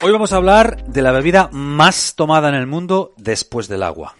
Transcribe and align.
Hoy 0.00 0.12
vamos 0.12 0.32
a 0.32 0.36
hablar 0.36 0.84
de 0.86 1.02
la 1.02 1.10
bebida 1.10 1.50
más 1.50 2.14
tomada 2.14 2.48
en 2.48 2.54
el 2.54 2.68
mundo 2.68 3.14
después 3.16 3.66
del 3.66 3.82
agua. 3.82 4.14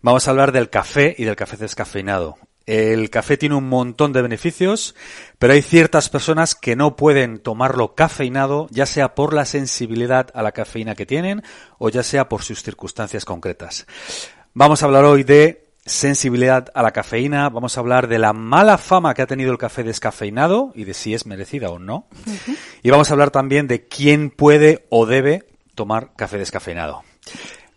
Vamos 0.00 0.26
a 0.26 0.30
hablar 0.30 0.52
del 0.52 0.70
café 0.70 1.14
y 1.18 1.24
del 1.24 1.36
café 1.36 1.58
descafeinado. 1.58 2.38
El 2.64 3.10
café 3.10 3.36
tiene 3.36 3.56
un 3.56 3.68
montón 3.68 4.14
de 4.14 4.22
beneficios, 4.22 4.94
pero 5.38 5.52
hay 5.52 5.60
ciertas 5.60 6.08
personas 6.08 6.54
que 6.54 6.76
no 6.76 6.96
pueden 6.96 7.40
tomarlo 7.40 7.94
cafeinado, 7.94 8.68
ya 8.70 8.86
sea 8.86 9.14
por 9.14 9.34
la 9.34 9.44
sensibilidad 9.44 10.30
a 10.32 10.42
la 10.42 10.52
cafeína 10.52 10.94
que 10.94 11.04
tienen 11.04 11.42
o 11.76 11.90
ya 11.90 12.02
sea 12.02 12.30
por 12.30 12.42
sus 12.42 12.62
circunstancias 12.62 13.26
concretas. 13.26 13.86
Vamos 14.54 14.82
a 14.82 14.86
hablar 14.86 15.04
hoy 15.04 15.24
de 15.24 15.71
sensibilidad 15.84 16.68
a 16.74 16.82
la 16.82 16.92
cafeína, 16.92 17.48
vamos 17.48 17.76
a 17.76 17.80
hablar 17.80 18.08
de 18.08 18.18
la 18.18 18.32
mala 18.32 18.78
fama 18.78 19.14
que 19.14 19.22
ha 19.22 19.26
tenido 19.26 19.50
el 19.50 19.58
café 19.58 19.82
descafeinado 19.82 20.72
y 20.74 20.84
de 20.84 20.94
si 20.94 21.14
es 21.14 21.26
merecida 21.26 21.70
o 21.70 21.78
no. 21.78 22.06
Y 22.82 22.90
vamos 22.90 23.10
a 23.10 23.14
hablar 23.14 23.30
también 23.30 23.66
de 23.66 23.86
quién 23.86 24.30
puede 24.30 24.86
o 24.90 25.06
debe 25.06 25.44
tomar 25.74 26.12
café 26.16 26.38
descafeinado. 26.38 27.02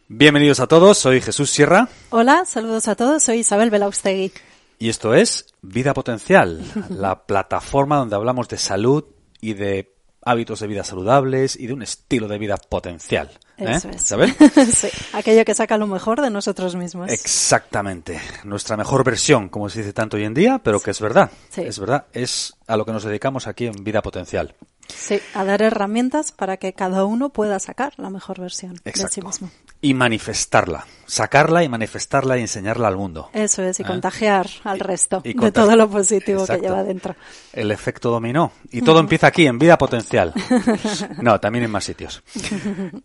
Bienvenidos 0.08 0.60
a 0.60 0.68
todos, 0.68 1.00
soy 1.00 1.20
Jesús 1.20 1.50
Sierra. 1.50 1.90
Hola, 2.12 2.46
saludos 2.46 2.88
a 2.88 2.96
todos, 2.96 3.24
soy 3.24 3.40
Isabel 3.40 3.72
Belaustegui. 3.72 4.32
Y 4.78 4.90
esto 4.90 5.16
es 5.16 5.48
Vida 5.62 5.94
Potencial, 5.94 6.64
la 6.90 7.26
plataforma 7.26 7.98
donde 7.98 8.16
hablamos 8.16 8.48
de 8.48 8.58
salud 8.58 9.06
y 9.42 9.54
de 9.54 9.95
hábitos 10.26 10.60
de 10.60 10.68
vida 10.68 10.84
saludables 10.84 11.56
y 11.56 11.68
de 11.68 11.74
un 11.74 11.84
estilo 11.84 12.28
de 12.28 12.38
vida 12.38 12.58
potencial. 12.58 13.30
¿Eh? 13.58 13.66
Eso 13.70 13.90
es. 13.90 14.02
¿Sabes? 14.02 14.36
sí, 14.74 14.90
aquello 15.14 15.46
que 15.46 15.56
saca 15.56 15.78
lo 15.78 15.88
mejor 15.88 16.22
de 16.22 16.30
nosotros 16.30 16.76
mismos. 16.76 17.12
Exactamente. 17.12 18.20
Nuestra 18.44 18.76
mejor 18.76 19.04
versión, 19.04 19.48
como 19.48 19.70
se 19.70 19.80
dice 19.80 19.94
tanto 19.94 20.18
hoy 20.18 20.24
en 20.24 20.34
día, 20.34 20.60
pero 20.62 20.82
que 20.82 20.92
es 20.92 21.00
verdad. 21.00 21.32
Sí. 21.50 21.62
Es 21.62 21.80
verdad. 21.80 22.06
Es 22.12 22.56
a 22.68 22.76
lo 22.76 22.86
que 22.86 22.92
nos 22.92 23.04
dedicamos 23.04 23.48
aquí 23.48 23.68
en 23.68 23.84
Vida 23.84 24.02
Potencial. 24.02 24.56
Sí, 24.88 25.20
a 25.34 25.46
dar 25.46 25.62
herramientas 25.62 26.32
para 26.32 26.58
que 26.58 26.74
cada 26.74 27.06
uno 27.06 27.30
pueda 27.30 27.60
sacar 27.60 27.94
la 27.98 28.10
mejor 28.10 28.40
versión 28.40 28.76
de 28.84 28.94
sí 29.10 29.22
mismo. 29.22 29.50
Y 29.82 29.94
manifestarla. 29.94 30.86
Sacarla 31.08 31.64
y 31.64 31.70
manifestarla 31.70 32.36
y 32.40 32.42
enseñarla 32.42 32.88
al 32.88 32.98
mundo. 32.98 33.30
Eso 33.32 33.62
es, 33.62 33.80
y 33.80 33.84
¿Eh? 33.84 33.86
contagiar 33.86 34.48
al 34.64 34.80
resto 34.80 35.22
y 35.24 35.34
de 35.34 35.36
contagi- 35.40 35.54
todo 35.54 35.76
lo 35.76 35.88
positivo 35.88 36.40
Exacto. 36.42 36.62
que 36.64 36.68
lleva 36.68 36.84
dentro. 36.84 37.16
El 37.54 37.70
efecto 37.70 38.10
dominó. 38.10 38.52
Y 38.72 38.82
todo 38.82 39.00
empieza 39.00 39.28
aquí, 39.28 39.46
en 39.46 39.60
Vida 39.60 39.78
Potencial. 39.78 40.34
No, 41.22 41.40
también 41.40 41.66
en 41.66 41.72
más 41.72 41.84
sitios. 41.84 42.24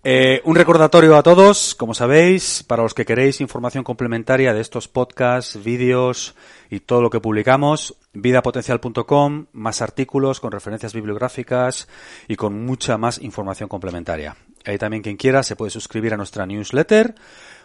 Eh, 0.02 0.40
un 0.44 0.56
recordatorio 0.56 1.14
a 1.16 1.22
todos, 1.22 1.74
como 1.74 1.92
sabéis, 1.92 2.62
para 2.62 2.82
los 2.82 2.94
que 2.94 3.04
queréis 3.04 3.42
información 3.42 3.84
complementaria 3.84 4.54
de 4.54 4.62
estos 4.62 4.88
podcasts, 4.88 5.62
vídeos 5.62 6.34
y 6.70 6.80
todo 6.80 7.02
lo 7.02 7.10
que 7.10 7.20
publicamos, 7.20 7.96
vidapotencial.com, 8.14 9.46
más 9.52 9.82
artículos 9.82 10.40
con 10.40 10.52
referencias 10.52 10.94
bibliográficas 10.94 11.86
y 12.28 12.36
con 12.36 12.64
mucha 12.64 12.96
más 12.96 13.18
información 13.18 13.68
complementaria. 13.68 14.36
Ahí 14.64 14.78
también 14.78 15.02
quien 15.02 15.16
quiera 15.16 15.42
se 15.42 15.56
puede 15.56 15.70
suscribir 15.70 16.14
a 16.14 16.16
nuestra 16.16 16.46
newsletter 16.46 17.14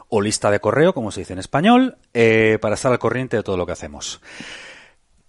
o 0.10 0.22
lista 0.22 0.52
de 0.52 0.60
correo, 0.60 0.94
como 0.94 1.12
se 1.12 1.22
dice 1.22 1.34
en 1.34 1.40
español, 1.40 1.98
eh, 2.14 2.58
para 2.62 2.76
estar 2.76 2.92
al 2.92 3.00
corriente 3.00 3.38
de 3.38 3.44
todo 3.44 3.58
lo 3.58 3.66
que 3.66 3.72
hacemos. 3.72 4.22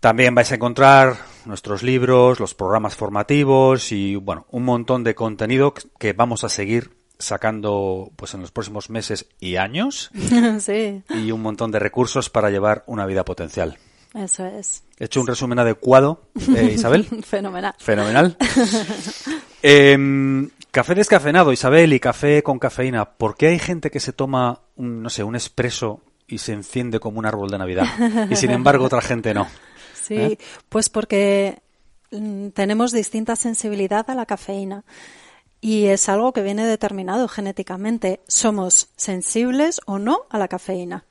También 0.00 0.34
vais 0.34 0.52
a 0.52 0.56
encontrar 0.56 1.16
nuestros 1.46 1.82
libros, 1.82 2.38
los 2.38 2.54
programas 2.54 2.94
formativos 2.94 3.92
y 3.92 4.14
bueno, 4.14 4.46
un 4.50 4.64
montón 4.64 5.02
de 5.04 5.14
contenido 5.14 5.72
que 5.98 6.12
vamos 6.12 6.44
a 6.44 6.48
seguir 6.48 6.90
sacando 7.18 8.12
pues 8.14 8.34
en 8.34 8.42
los 8.42 8.52
próximos 8.52 8.90
meses 8.90 9.26
y 9.40 9.56
años 9.56 10.10
sí, 10.60 11.02
y 11.08 11.30
un 11.32 11.40
montón 11.40 11.70
de 11.70 11.78
recursos 11.78 12.28
para 12.28 12.50
llevar 12.50 12.84
una 12.86 13.06
vida 13.06 13.24
potencial. 13.24 13.78
eso 14.14 14.44
es. 14.44 14.84
He 14.98 15.06
hecho 15.06 15.22
un 15.22 15.26
resumen 15.26 15.58
adecuado, 15.58 16.28
eh, 16.54 16.72
Isabel. 16.74 17.04
Fenomenal. 17.24 17.74
Fenomenal. 17.78 18.36
Em, 19.62 20.48
café 20.76 20.94
descafeinado, 20.94 21.54
Isabel, 21.54 21.94
y 21.94 22.00
café 22.00 22.42
con 22.42 22.58
cafeína. 22.58 23.06
¿Por 23.16 23.34
qué 23.38 23.46
hay 23.46 23.58
gente 23.58 23.90
que 23.90 23.98
se 23.98 24.12
toma, 24.12 24.60
un, 24.76 25.02
no 25.02 25.08
sé, 25.08 25.24
un 25.24 25.34
espresso 25.34 26.02
y 26.26 26.36
se 26.36 26.52
enciende 26.52 27.00
como 27.00 27.18
un 27.18 27.24
árbol 27.24 27.48
de 27.48 27.56
Navidad? 27.56 27.86
Y 28.30 28.36
sin 28.36 28.50
embargo 28.50 28.84
otra 28.84 29.00
gente 29.00 29.32
no. 29.32 29.48
Sí, 29.94 30.16
¿Eh? 30.16 30.38
pues 30.68 30.90
porque 30.90 31.62
mm, 32.10 32.48
tenemos 32.48 32.92
distinta 32.92 33.36
sensibilidad 33.36 34.10
a 34.10 34.14
la 34.14 34.26
cafeína. 34.26 34.84
Y 35.62 35.86
es 35.86 36.10
algo 36.10 36.34
que 36.34 36.42
viene 36.42 36.66
determinado 36.66 37.26
genéticamente. 37.26 38.20
Somos 38.28 38.90
sensibles 38.96 39.80
o 39.86 39.98
no 39.98 40.26
a 40.28 40.36
la 40.36 40.48
cafeína. 40.48 41.06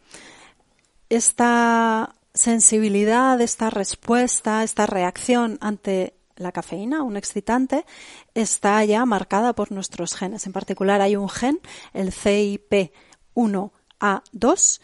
Esta 1.09 2.13
sensibilidad, 2.35 3.41
esta 3.41 3.71
respuesta, 3.71 4.61
esta 4.61 4.85
reacción 4.85 5.57
ante 5.59 6.13
la 6.35 6.51
cafeína, 6.51 7.03
un 7.03 7.17
excitante, 7.17 7.85
está 8.33 8.83
ya 8.85 9.05
marcada 9.05 9.53
por 9.53 9.71
nuestros 9.71 10.15
genes. 10.15 10.45
En 10.45 10.53
particular 10.53 11.01
hay 11.01 11.15
un 11.15 11.29
gen, 11.29 11.59
el 11.93 12.11
CIP1A2, 12.11 14.81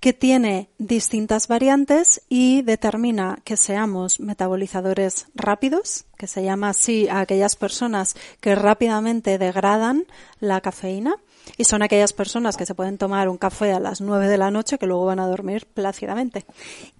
que 0.00 0.12
tiene 0.12 0.70
distintas 0.78 1.48
variantes 1.48 2.22
y 2.28 2.62
determina 2.62 3.40
que 3.44 3.56
seamos 3.56 4.20
metabolizadores 4.20 5.26
rápidos, 5.34 6.04
que 6.16 6.28
se 6.28 6.44
llama 6.44 6.68
así 6.70 7.08
a 7.08 7.20
aquellas 7.20 7.56
personas 7.56 8.14
que 8.40 8.54
rápidamente 8.54 9.38
degradan 9.38 10.04
la 10.38 10.60
cafeína, 10.60 11.16
y 11.56 11.64
son 11.64 11.82
aquellas 11.82 12.12
personas 12.12 12.56
que 12.56 12.66
se 12.66 12.74
pueden 12.74 12.98
tomar 12.98 13.28
un 13.28 13.38
café 13.38 13.72
a 13.72 13.80
las 13.80 14.00
9 14.00 14.28
de 14.28 14.38
la 14.38 14.50
noche 14.50 14.78
que 14.78 14.86
luego 14.86 15.06
van 15.06 15.20
a 15.20 15.26
dormir 15.26 15.66
plácidamente. 15.66 16.44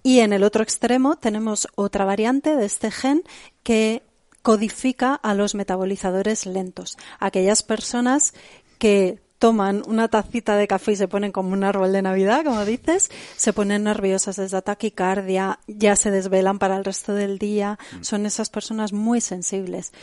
Y 0.01 0.19
en 0.19 0.33
el 0.33 0.43
otro 0.43 0.63
extremo 0.63 1.17
tenemos 1.17 1.67
otra 1.75 2.05
variante 2.05 2.55
de 2.55 2.65
este 2.65 2.91
gen 2.91 3.23
que 3.69 4.01
codifica 4.41 5.13
a 5.13 5.35
los 5.35 5.53
metabolizadores 5.53 6.47
lentos, 6.47 6.97
aquellas 7.19 7.61
personas 7.61 8.33
que 8.79 9.21
toman 9.37 9.83
una 9.85 10.07
tacita 10.07 10.55
de 10.55 10.67
café 10.67 10.93
y 10.93 10.95
se 10.95 11.07
ponen 11.07 11.31
como 11.31 11.53
un 11.53 11.63
árbol 11.63 11.91
de 11.91 12.01
Navidad, 12.01 12.43
como 12.43 12.65
dices, 12.65 13.11
se 13.35 13.53
ponen 13.53 13.83
nerviosas, 13.83 14.39
les 14.39 14.49
da 14.49 14.63
taquicardia, 14.63 15.59
ya 15.67 15.95
se 15.95 16.09
desvelan 16.09 16.57
para 16.57 16.77
el 16.77 16.83
resto 16.83 17.13
del 17.13 17.37
día, 17.37 17.77
son 18.01 18.25
esas 18.25 18.49
personas 18.49 18.91
muy 18.91 19.21
sensibles 19.21 19.93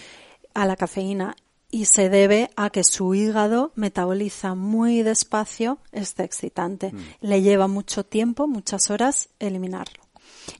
a 0.55 0.65
la 0.65 0.77
cafeína 0.77 1.35
y 1.69 1.87
se 1.87 2.09
debe 2.09 2.51
a 2.55 2.71
que 2.71 2.85
su 2.85 3.17
hígado 3.17 3.73
metaboliza 3.75 4.55
muy 4.55 5.03
despacio 5.03 5.81
este 5.91 6.23
excitante. 6.23 6.93
Le 7.21 7.43
lleva 7.43 7.67
mucho 7.67 8.07
tiempo, 8.07 8.47
muchas 8.47 8.93
horas 8.93 9.29
eliminarlo. 9.41 10.05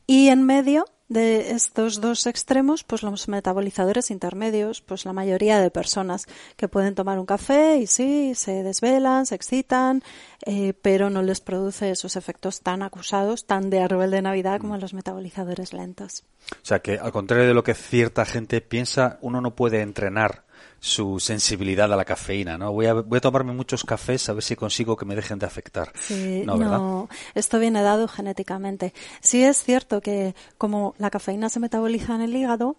Y 0.09 0.26
en 0.26 0.43
medio 0.43 0.87
de 1.08 1.53
estos 1.53 2.00
dos 2.00 2.26
extremos, 2.26 2.82
pues 2.82 3.03
los 3.03 3.29
metabolizadores 3.29 4.11
intermedios, 4.11 4.81
pues 4.81 5.05
la 5.05 5.12
mayoría 5.12 5.61
de 5.61 5.70
personas 5.70 6.26
que 6.56 6.69
pueden 6.69 6.94
tomar 6.94 7.19
un 7.19 7.26
café 7.26 7.76
y 7.79 7.87
sí, 7.87 8.35
se 8.35 8.62
desvelan, 8.62 9.26
se 9.26 9.37
excitan, 9.37 10.03
eh, 10.44 10.75
pero 10.82 11.11
no 11.11 11.23
les 11.23 11.41
produce 11.41 11.91
esos 11.91 12.17
efectos 12.17 12.61
tan 12.61 12.82
acusados, 12.82 13.47
tan 13.47 13.70
de 13.70 13.81
árbol 13.81 14.11
de 14.11 14.23
Navidad 14.23 14.61
como 14.61 14.76
los 14.79 14.94
metabolizadores 14.94 15.73
lentos. 15.73 16.25
O 16.53 16.67
sea 16.67 16.81
que, 16.81 16.99
al 16.99 17.12
contrario 17.12 17.47
de 17.47 17.55
lo 17.55 17.64
que 17.64 17.75
cierta 17.75 18.25
gente 18.25 18.61
piensa, 18.61 19.19
uno 19.20 19.41
no 19.41 19.55
puede 19.55 19.82
entrenar 19.82 20.45
su 20.81 21.20
sensibilidad 21.20 21.93
a 21.93 21.96
la 21.96 22.05
cafeína, 22.05 22.58
¿no? 22.58 22.73
Voy 22.73 22.87
a, 22.87 22.94
voy 22.94 23.19
a 23.19 23.20
tomarme 23.20 23.52
muchos 23.52 23.84
cafés 23.84 24.28
a 24.28 24.32
ver 24.32 24.43
si 24.43 24.56
consigo 24.56 24.96
que 24.96 25.05
me 25.05 25.17
dejen 25.17 25.38
de 25.38 25.46
afectar. 25.46 25.93
Sí, 25.94 26.43
no, 26.46 27.08
esto 27.34 27.58
viene 27.58 27.82
dado 27.82 28.08
genéticamente. 28.08 28.93
Sí 29.20 29.43
es 29.43 29.62
cierto 29.62 30.00
que 30.00 30.34
como 30.58 30.94
la 30.99 31.11
cafeína 31.11 31.49
se 31.49 31.61
metaboliza 31.61 32.14
en 32.14 32.23
el 32.23 32.37
hígado, 32.37 32.76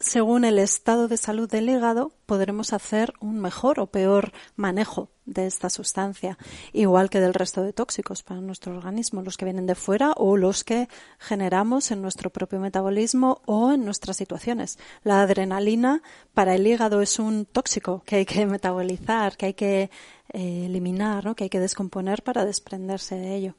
según 0.00 0.44
el 0.44 0.58
estado 0.58 1.08
de 1.08 1.16
salud 1.16 1.50
del 1.50 1.70
hígado, 1.70 2.12
podremos 2.26 2.72
hacer 2.72 3.14
un 3.20 3.40
mejor 3.40 3.80
o 3.80 3.86
peor 3.86 4.32
manejo 4.54 5.10
de 5.24 5.46
esta 5.46 5.70
sustancia, 5.70 6.38
igual 6.72 7.10
que 7.10 7.18
del 7.18 7.34
resto 7.34 7.62
de 7.62 7.72
tóxicos 7.72 8.22
para 8.22 8.40
nuestro 8.40 8.76
organismo, 8.76 9.22
los 9.22 9.36
que 9.36 9.44
vienen 9.44 9.66
de 9.66 9.74
fuera 9.74 10.12
o 10.12 10.36
los 10.36 10.64
que 10.64 10.88
generamos 11.18 11.90
en 11.90 12.02
nuestro 12.02 12.30
propio 12.30 12.60
metabolismo 12.60 13.40
o 13.46 13.72
en 13.72 13.84
nuestras 13.84 14.16
situaciones. 14.16 14.78
La 15.02 15.22
adrenalina 15.22 16.02
para 16.34 16.54
el 16.54 16.66
hígado 16.66 17.00
es 17.00 17.18
un 17.18 17.46
tóxico 17.46 18.02
que 18.04 18.16
hay 18.16 18.26
que 18.26 18.46
metabolizar, 18.46 19.36
que 19.36 19.46
hay 19.46 19.54
que 19.54 19.90
eh, 20.32 20.66
eliminar, 20.66 21.34
que 21.34 21.44
hay 21.44 21.50
que 21.50 21.60
descomponer 21.60 22.22
para 22.22 22.44
desprenderse 22.44 23.16
de 23.16 23.34
ello. 23.34 23.54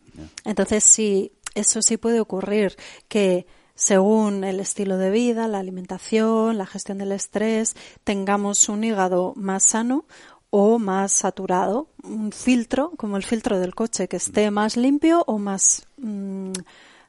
Entonces, 0.45 0.83
sí, 0.83 1.33
eso 1.55 1.81
sí 1.81 1.97
puede 1.97 2.19
ocurrir, 2.19 2.77
que 3.07 3.47
según 3.77 4.43
el 4.43 4.59
estilo 4.59 4.97
de 4.97 5.11
vida, 5.11 5.47
la 5.47 5.59
alimentación, 5.59 6.57
la 6.57 6.65
gestión 6.65 6.97
del 6.97 7.11
estrés, 7.11 7.75
tengamos 8.03 8.69
un 8.69 8.83
hígado 8.83 9.33
más 9.35 9.61
sano 9.61 10.05
o 10.49 10.79
más 10.79 11.11
saturado, 11.11 11.87
un 12.03 12.31
filtro, 12.31 12.91
como 12.97 13.17
el 13.17 13.23
filtro 13.23 13.59
del 13.59 13.75
coche, 13.75 14.07
que 14.07 14.17
esté 14.17 14.49
más 14.49 14.77
limpio 14.77 15.23
o 15.27 15.37
más 15.37 15.85
mm, 15.97 16.53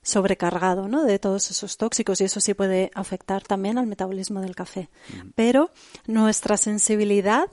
sobrecargado 0.02 0.88
¿no? 0.88 1.04
de 1.04 1.18
todos 1.18 1.50
esos 1.50 1.78
tóxicos 1.78 2.20
y 2.20 2.24
eso 2.24 2.38
sí 2.38 2.52
puede 2.52 2.90
afectar 2.94 3.42
también 3.44 3.78
al 3.78 3.86
metabolismo 3.86 4.42
del 4.42 4.54
café. 4.54 4.90
Pero 5.34 5.70
nuestra 6.06 6.58
sensibilidad 6.58 7.48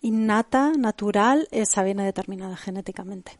innata, 0.00 0.72
natural, 0.72 1.46
esa 1.50 1.82
viene 1.82 2.04
determinada 2.04 2.56
genéticamente. 2.56 3.38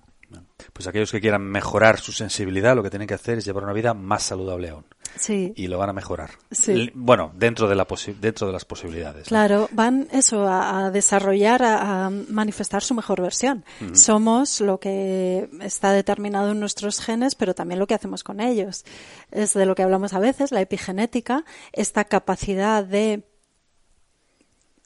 Pues 0.73 0.87
aquellos 0.87 1.11
que 1.11 1.21
quieran 1.21 1.43
mejorar 1.43 2.01
su 2.01 2.13
sensibilidad, 2.13 2.75
lo 2.75 2.83
que 2.83 2.91
tienen 2.91 3.09
que 3.09 3.15
hacer 3.15 3.39
es 3.39 3.45
llevar 3.45 3.65
una 3.65 3.73
vida 3.73 3.95
más 3.95 4.23
saludable 4.23 4.71
aún. 4.71 4.85
Sí. 5.17 5.53
Y 5.57 5.69
lo 5.69 5.79
van 5.79 5.91
a 5.91 5.93
mejorar. 5.93 6.31
Sí. 6.51 6.91
Bueno, 6.95 7.33
dentro 7.35 7.69
de, 7.69 7.75
la 7.75 7.87
dentro 8.21 8.47
de 8.47 8.53
las 8.53 8.65
posibilidades. 8.65 9.29
Claro, 9.29 9.69
van 9.73 10.09
eso 10.13 10.47
a, 10.47 10.91
desarrollar, 10.91 11.63
a, 11.63 12.11
manifestar 12.11 12.83
su 12.83 12.95
mejor 12.95 13.23
versión. 13.23 13.65
Somos 13.95 14.61
lo 14.61 14.79
que 14.79 15.49
está 15.63 15.93
determinado 15.93 16.53
en 16.53 16.61
nuestros 16.61 17.01
genes, 17.01 17.35
pero 17.35 17.55
también 17.55 17.79
lo 17.79 17.87
que 17.87 17.95
hacemos 17.95 18.25
con 18.25 18.41
ellos. 18.41 18.85
Es 19.31 19.55
de 19.55 19.65
lo 19.65 19.75
que 19.75 19.83
hablamos 19.83 20.13
a 20.13 20.19
veces, 20.19 20.53
la 20.53 20.61
epigenética, 20.61 21.45
esta 21.73 22.05
capacidad 22.05 22.85
de 22.85 23.25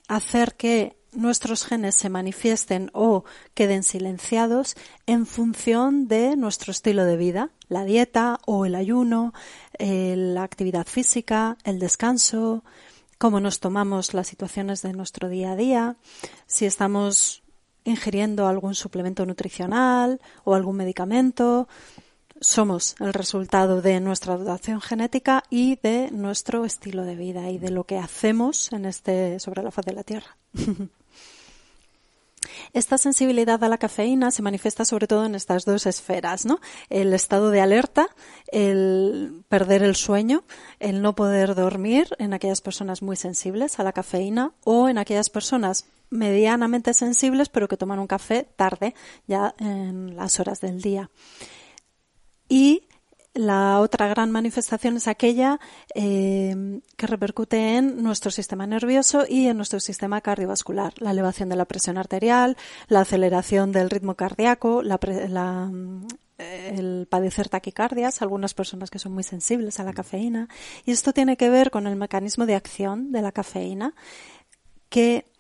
hacer 0.07 0.55
que 0.55 1.00
nuestros 1.13 1.65
genes 1.65 1.95
se 1.95 2.09
manifiesten 2.09 2.91
o 2.93 3.25
queden 3.55 3.83
silenciados 3.83 4.77
en 5.07 5.27
función 5.27 6.09
de 6.09 6.37
nuestro 6.37 6.71
estilo 6.71 7.05
de 7.05 7.17
vida, 7.17 7.51
la 7.69 7.85
dieta 7.85 8.39
o 8.47 8.67
el 8.67 8.75
ayuno, 8.75 9.33
eh, 9.79 10.15
la 10.17 10.43
actividad 10.43 10.87
física, 10.87 11.59
el 11.65 11.79
descanso, 11.79 12.65
cómo 13.19 13.41
nos 13.41 13.61
tomamos 13.61 14.15
las 14.15 14.29
situaciones 14.29 14.83
de 14.83 14.93
nuestro 14.93 15.29
día 15.29 15.53
a 15.53 15.57
día, 15.57 15.97
si 16.47 16.67
estamos 16.67 17.43
ingiriendo 17.85 18.47
algún 18.47 18.75
suplemento 18.75 19.27
nutricional 19.27 20.21
o 20.45 20.55
algún 20.55 20.77
medicamento, 20.77 21.69
somos 22.41 22.95
el 23.01 23.13
resultado 23.13 23.83
de 23.83 24.01
nuestra 24.01 24.37
dotación 24.37 24.81
genética 24.81 25.45
y 25.51 25.77
de 25.83 26.11
nuestro 26.11 26.65
estilo 26.65 27.05
de 27.05 27.17
vida 27.17 27.51
y 27.51 27.59
de 27.59 27.71
lo 27.71 27.85
que 27.85 27.99
hacemos 27.99 28.73
en 28.73 28.87
este 28.87 29.39
sobre 29.41 29.63
la 29.63 29.71
faz 29.71 29.85
de 29.85 29.93
la 29.93 30.05
Tierra. 30.05 30.37
Esta 32.73 32.99
sensibilidad 32.99 33.63
a 33.63 33.69
la 33.69 33.79
cafeína 33.79 34.31
se 34.31 34.43
manifiesta 34.43 34.85
sobre 34.85 35.07
todo 35.07 35.25
en 35.27 35.35
estas 35.35 35.65
dos 35.65 35.87
esferas, 35.87 36.47
¿no? 36.47 36.61
El 36.89 37.13
estado 37.13 37.51
de 37.51 37.61
alerta, 37.61 38.09
el 38.51 39.45
perder 39.49 39.83
el 39.83 39.97
sueño, 39.97 40.45
el 40.79 41.03
no 41.03 41.15
poder 41.15 41.55
dormir 41.55 42.09
en 42.19 42.33
aquellas 42.33 42.61
personas 42.61 43.03
muy 43.03 43.17
sensibles 43.17 43.79
a 43.79 43.85
la 43.85 43.93
cafeína 43.93 44.53
o 44.65 44.89
en 44.89 44.99
aquellas 44.99 45.31
personas 45.31 45.87
medianamente 46.11 46.93
sensibles 46.93 47.49
pero 47.49 47.69
que 47.69 47.77
toman 47.77 48.01
un 48.01 48.07
café 48.07 48.49
tarde, 48.57 48.95
ya 49.27 49.55
en 49.59 50.17
las 50.17 50.41
horas 50.41 50.61
del 50.61 50.83
día. 50.83 51.11
Y 52.49 52.89
la 53.35 53.81
otra 53.81 54.09
gran 54.09 54.33
manifestación 54.33 54.97
es 54.97 55.07
aquella 55.07 55.61
eh, 55.95 56.81
que 56.97 57.07
repercute 57.07 57.77
en 57.77 58.03
nuestro 58.03 58.33
sistema 58.33 58.67
nervioso 58.67 59.25
y 59.29 59.47
en 59.47 59.57
nuestro 59.57 59.79
sistema 59.79 60.21
cardiovascular. 60.21 60.95
La 60.99 61.13
elevación 61.13 61.49
de 61.49 61.55
la 61.57 61.65
presión 61.65 61.97
arterial, 61.97 62.57
la 62.89 63.03
aceleración 63.03 63.71
del 63.71 63.89
ritmo 63.89 64.17
cardíaco, 64.17 64.83
el 64.83 64.99
padecer 67.09 67.49
taquicardias, 67.49 68.21
algunas 68.21 68.55
personas 68.55 68.91
que 68.91 68.99
son 68.99 69.13
muy 69.13 69.23
sensibles 69.23 69.79
a 69.79 69.85
la 69.85 69.93
cafeína. 69.93 70.49
Y 70.85 70.91
esto 70.91 71.13
tiene 71.13 71.37
que 71.37 71.51
ver 71.51 71.71
con 71.71 71.87
el 71.87 71.95
mecanismo 71.95 72.47
de 72.47 72.57
acción 72.57 73.13
de 73.13 73.23
la 73.23 73.31
cafeína 73.31 73.95
que 74.89 75.31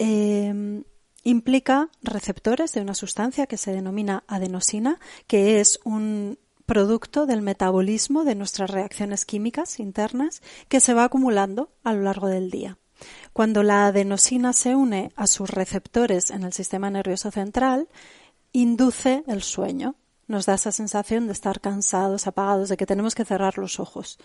eh, 0.00 0.82
implica 1.22 1.90
receptores 2.02 2.72
de 2.72 2.80
una 2.80 2.94
sustancia 2.94 3.46
que 3.46 3.56
se 3.56 3.72
denomina 3.72 4.24
adenosina, 4.26 4.98
que 5.28 5.60
es 5.60 5.78
un 5.84 6.40
producto 6.66 7.26
del 7.26 7.42
metabolismo 7.42 8.24
de 8.24 8.34
nuestras 8.34 8.70
reacciones 8.70 9.24
químicas 9.24 9.80
internas 9.80 10.42
que 10.68 10.80
se 10.80 10.94
va 10.94 11.04
acumulando 11.04 11.70
a 11.84 11.94
lo 11.94 12.02
largo 12.02 12.26
del 12.26 12.50
día. 12.50 12.76
Cuando 13.32 13.62
la 13.62 13.86
adenosina 13.86 14.52
se 14.52 14.74
une 14.74 15.12
a 15.16 15.26
sus 15.26 15.50
receptores 15.50 16.30
en 16.30 16.42
el 16.42 16.52
sistema 16.52 16.90
nervioso 16.90 17.30
central, 17.30 17.88
induce 18.52 19.22
el 19.26 19.42
sueño. 19.42 19.94
Nos 20.28 20.46
da 20.46 20.54
esa 20.54 20.72
sensación 20.72 21.26
de 21.26 21.34
estar 21.34 21.60
cansados, 21.60 22.26
apagados, 22.26 22.68
de 22.68 22.76
que 22.76 22.86
tenemos 22.86 23.14
que 23.14 23.24
cerrar 23.24 23.58
los 23.58 23.78
ojos. 23.78 24.18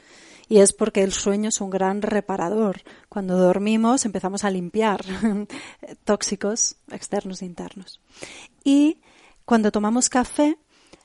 Y 0.50 0.60
es 0.60 0.74
porque 0.74 1.04
el 1.04 1.12
sueño 1.12 1.50
es 1.50 1.62
un 1.62 1.70
gran 1.70 2.02
reparador. 2.02 2.82
Cuando 3.08 3.38
dormimos 3.38 4.06
empezamos 4.06 4.44
a 4.44 4.50
limpiar 4.50 5.02
tóxicos 6.04 6.78
externos 6.92 7.42
e 7.42 7.46
internos. 7.46 8.02
Y 8.64 9.02
cuando 9.46 9.72
tomamos 9.72 10.10
café, 10.10 10.58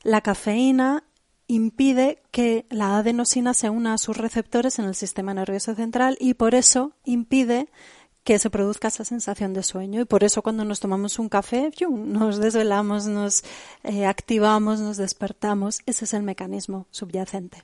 la 0.03 0.21
cafeína 0.21 1.05
impide 1.49 2.23
que 2.31 2.67
la 2.71 2.99
adenosina 2.99 3.55
se 3.55 3.71
una 3.71 3.95
a 3.95 3.99
sus 3.99 4.17
receptores 4.17 4.79
en 4.79 4.87
el 4.87 4.95
sistema 4.95 5.35
nervioso 5.35 5.75
central 5.75 6.17
y 6.21 6.35
por 6.35 6.55
eso 6.55 6.93
impide 7.05 7.69
que 8.25 8.41
se 8.41 8.51
produzca 8.51 8.89
esa 8.89 9.05
sensación 9.05 9.55
de 9.55 9.63
sueño. 9.63 10.01
Y 10.01 10.05
por 10.05 10.25
eso 10.25 10.43
cuando 10.43 10.65
nos 10.65 10.81
tomamos 10.81 11.21
un 11.21 11.29
café, 11.29 11.71
nos 11.89 12.39
desvelamos, 12.39 13.07
nos 13.07 13.45
eh, 13.85 14.05
activamos, 14.05 14.81
nos 14.81 14.97
despertamos. 14.97 15.81
Ese 15.87 16.07
es 16.07 16.13
el 16.13 16.25
mecanismo 16.25 16.87
subyacente. 16.91 17.63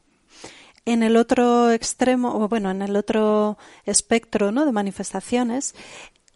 En 0.85 1.03
el 1.03 1.17
otro 1.17 1.73
extremo, 1.73 2.37
o 2.37 2.49
bueno, 2.49 2.71
en 2.71 2.83
el 2.83 2.95
otro 2.95 3.59
espectro 3.87 4.53
¿no? 4.53 4.65
de 4.65 4.71
manifestaciones, 4.71 5.75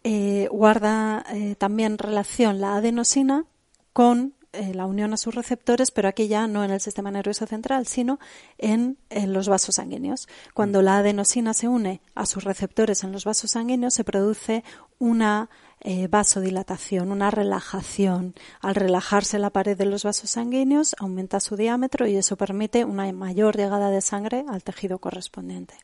eh, 0.03 0.49
guarda 0.51 1.25
eh, 1.33 1.55
también 1.55 1.97
relación 1.97 2.59
la 2.59 2.75
adenosina 2.75 3.45
con 3.93 4.33
eh, 4.53 4.73
la 4.73 4.85
unión 4.85 5.13
a 5.13 5.17
sus 5.17 5.35
receptores, 5.35 5.91
pero 5.91 6.07
aquí 6.07 6.27
ya 6.27 6.47
no 6.47 6.63
en 6.63 6.71
el 6.71 6.79
sistema 6.79 7.11
nervioso 7.11 7.45
central, 7.45 7.85
sino 7.85 8.19
en, 8.57 8.97
los 9.09 9.49
vasos 9.49 9.75
sanguíneos. 9.75 10.27
Cuando 10.53 10.81
la 10.81 10.97
adenosina 10.97 11.53
se 11.53 11.67
une 11.67 12.01
a 12.15 12.25
sus 12.25 12.43
receptores 12.43 13.03
en 13.03 13.11
los 13.11 13.25
vasos 13.25 13.51
sanguíneos, 13.51 13.93
se 13.93 14.03
produce 14.03 14.63
una 14.99 15.49
eh, 15.81 16.07
vasodilatación, 16.07 17.11
una 17.11 17.29
relajación. 17.29 18.35
Al 18.61 18.75
relajarse 18.75 19.37
la 19.37 19.49
pared 19.49 19.77
de 19.77 19.85
los 19.85 20.03
vasos 20.03 20.31
sanguíneos, 20.31 20.95
aumenta 20.97 21.39
su 21.39 21.55
diámetro 21.55 22.07
y 22.07 22.15
eso 22.15 22.37
permite 22.37 22.85
una 22.85 23.11
mayor 23.11 23.57
llegada 23.57 23.91
de 23.91 24.01
sangre 24.01 24.45
al 24.47 24.63
tejido 24.63 24.99
correspondiente. 24.99 25.75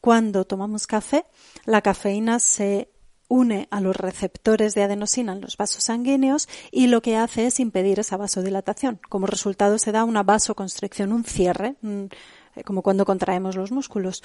Cuando 0.00 0.46
tomamos 0.46 0.86
café, 0.86 1.26
la 1.66 1.82
cafeína 1.82 2.38
se 2.38 2.88
une 3.30 3.68
a 3.70 3.80
los 3.80 3.96
receptores 3.96 4.74
de 4.74 4.82
adenosina 4.82 5.32
en 5.32 5.40
los 5.40 5.56
vasos 5.56 5.84
sanguíneos 5.84 6.48
y 6.70 6.88
lo 6.88 7.00
que 7.00 7.16
hace 7.16 7.46
es 7.46 7.60
impedir 7.60 8.00
esa 8.00 8.16
vasodilatación. 8.18 9.00
Como 9.08 9.26
resultado 9.26 9.78
se 9.78 9.92
da 9.92 10.04
una 10.04 10.24
vasoconstricción, 10.24 11.12
un 11.12 11.24
cierre, 11.24 11.76
eh, 11.82 12.64
como 12.64 12.82
cuando 12.82 13.06
contraemos 13.06 13.56
los 13.56 13.70
músculos. 13.70 14.22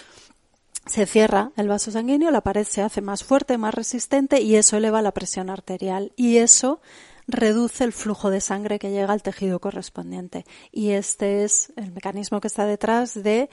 Se 0.88 1.06
cierra 1.06 1.52
el 1.56 1.68
vaso 1.68 1.92
sanguíneo, 1.92 2.32
la 2.32 2.42
pared 2.42 2.66
se 2.66 2.82
hace 2.82 3.02
más 3.02 3.24
fuerte, 3.24 3.58
más 3.58 3.74
resistente 3.74 4.42
y 4.42 4.56
eso 4.56 4.76
eleva 4.76 5.02
la 5.02 5.14
presión 5.14 5.50
arterial 5.50 6.12
y 6.16 6.38
eso 6.38 6.82
reduce 7.28 7.84
el 7.84 7.94
flujo 7.94 8.30
de 8.30 8.42
sangre 8.42 8.80
que 8.80 8.92
llega 8.92 9.14
al 9.14 9.24
tejido 9.24 9.60
correspondiente. 9.60 10.46
Y 10.72 10.92
este 10.92 11.44
es 11.44 11.74
el 11.76 11.92
mecanismo 11.92 12.42
que 12.42 12.48
está 12.48 12.66
detrás 12.66 13.14
de 13.16 13.50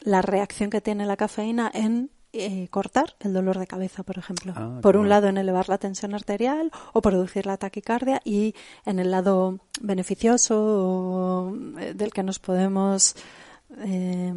la 0.00 0.22
reacción 0.22 0.70
que 0.70 0.80
tiene 0.80 1.06
la 1.06 1.16
cafeína 1.16 1.70
en 1.72 2.10
eh, 2.38 2.68
cortar 2.70 3.16
el 3.20 3.32
dolor 3.32 3.58
de 3.58 3.66
cabeza, 3.66 4.02
por 4.02 4.18
ejemplo. 4.18 4.52
Ah, 4.56 4.78
por 4.82 4.96
un 4.96 5.08
lado, 5.08 5.28
en 5.28 5.38
elevar 5.38 5.68
la 5.68 5.78
tensión 5.78 6.14
arterial 6.14 6.70
o 6.92 7.02
producir 7.02 7.46
la 7.46 7.56
taquicardia 7.56 8.20
y 8.24 8.54
en 8.84 8.98
el 8.98 9.10
lado 9.10 9.58
beneficioso 9.80 11.54
eh, 11.78 11.94
del 11.94 12.12
que 12.12 12.22
nos 12.22 12.38
podemos 12.38 13.16
eh, 13.78 14.32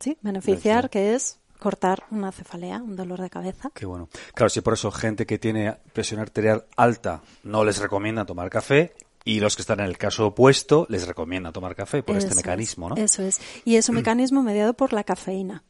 sí, 0.00 0.18
beneficiar, 0.22 0.90
que 0.90 1.14
es 1.14 1.38
cortar 1.58 2.04
una 2.10 2.30
cefalea, 2.32 2.82
un 2.82 2.96
dolor 2.96 3.20
de 3.20 3.30
cabeza. 3.30 3.70
Qué 3.74 3.86
bueno. 3.86 4.08
Claro, 4.34 4.50
si 4.50 4.60
por 4.60 4.74
eso 4.74 4.90
gente 4.90 5.24
que 5.24 5.38
tiene 5.38 5.76
presión 5.92 6.20
arterial 6.20 6.66
alta 6.76 7.22
no 7.42 7.64
les 7.64 7.78
recomienda 7.78 8.26
tomar 8.26 8.50
café 8.50 8.94
y 9.24 9.40
los 9.40 9.56
que 9.56 9.62
están 9.62 9.80
en 9.80 9.86
el 9.86 9.96
caso 9.96 10.26
opuesto 10.26 10.86
les 10.90 11.06
recomienda 11.06 11.52
tomar 11.52 11.74
café 11.74 12.02
por 12.02 12.16
este 12.16 12.34
mecanismo, 12.34 12.90
¿no? 12.90 12.96
Eso 12.96 13.22
es. 13.22 13.40
Y 13.64 13.76
es 13.76 13.88
un 13.88 13.94
mecanismo 13.96 14.42
mediado 14.42 14.74
por 14.74 14.92
la 14.92 15.04
cafeína, 15.04 15.64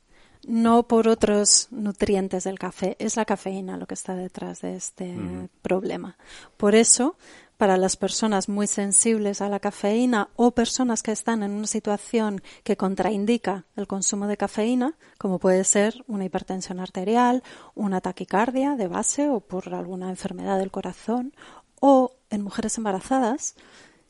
no 0.47 0.85
por 0.85 1.09
otros 1.09 1.69
nutrientes 1.71 2.45
del 2.45 2.59
café. 2.59 2.97
Es 2.99 3.17
la 3.17 3.25
cafeína 3.25 3.77
lo 3.77 3.87
que 3.87 3.95
está 3.95 4.15
detrás 4.15 4.61
de 4.61 4.77
este 4.77 5.17
problema. 5.63 6.17
Por 6.57 6.75
eso, 6.75 7.17
para 7.57 7.77
las 7.77 7.97
personas 7.97 8.49
muy 8.49 8.67
sensibles 8.67 9.41
a 9.41 9.49
la 9.49 9.61
cafeína 9.61 10.29
o 10.37 10.51
personas 10.51 11.03
que 11.03 11.13
están 11.13 11.43
en 11.43 11.53
una 11.53 11.67
situación 11.67 12.43
que 12.63 12.77
contraindica 12.77 13.65
el 13.77 13.87
consumo 13.87 14.27
de 14.27 14.37
cafeína, 14.37 14.95
como 15.19 15.39
puede 15.39 15.65
ser 15.65 16.05
una 16.07 16.25
hipertensión 16.25 16.81
arterial, 16.81 17.43
una 17.75 18.01
taquicardia 18.01 18.77
de 18.77 18.89
base 18.89 19.29
o 19.29 19.41
por 19.41 19.73
alguna 19.75 20.11
enfermedad 20.11 20.59
del 20.59 20.71
corazón, 20.71 21.35
o 21.81 22.13
en 22.31 22.43
mujeres 22.43 22.77
embarazadas 22.79 23.55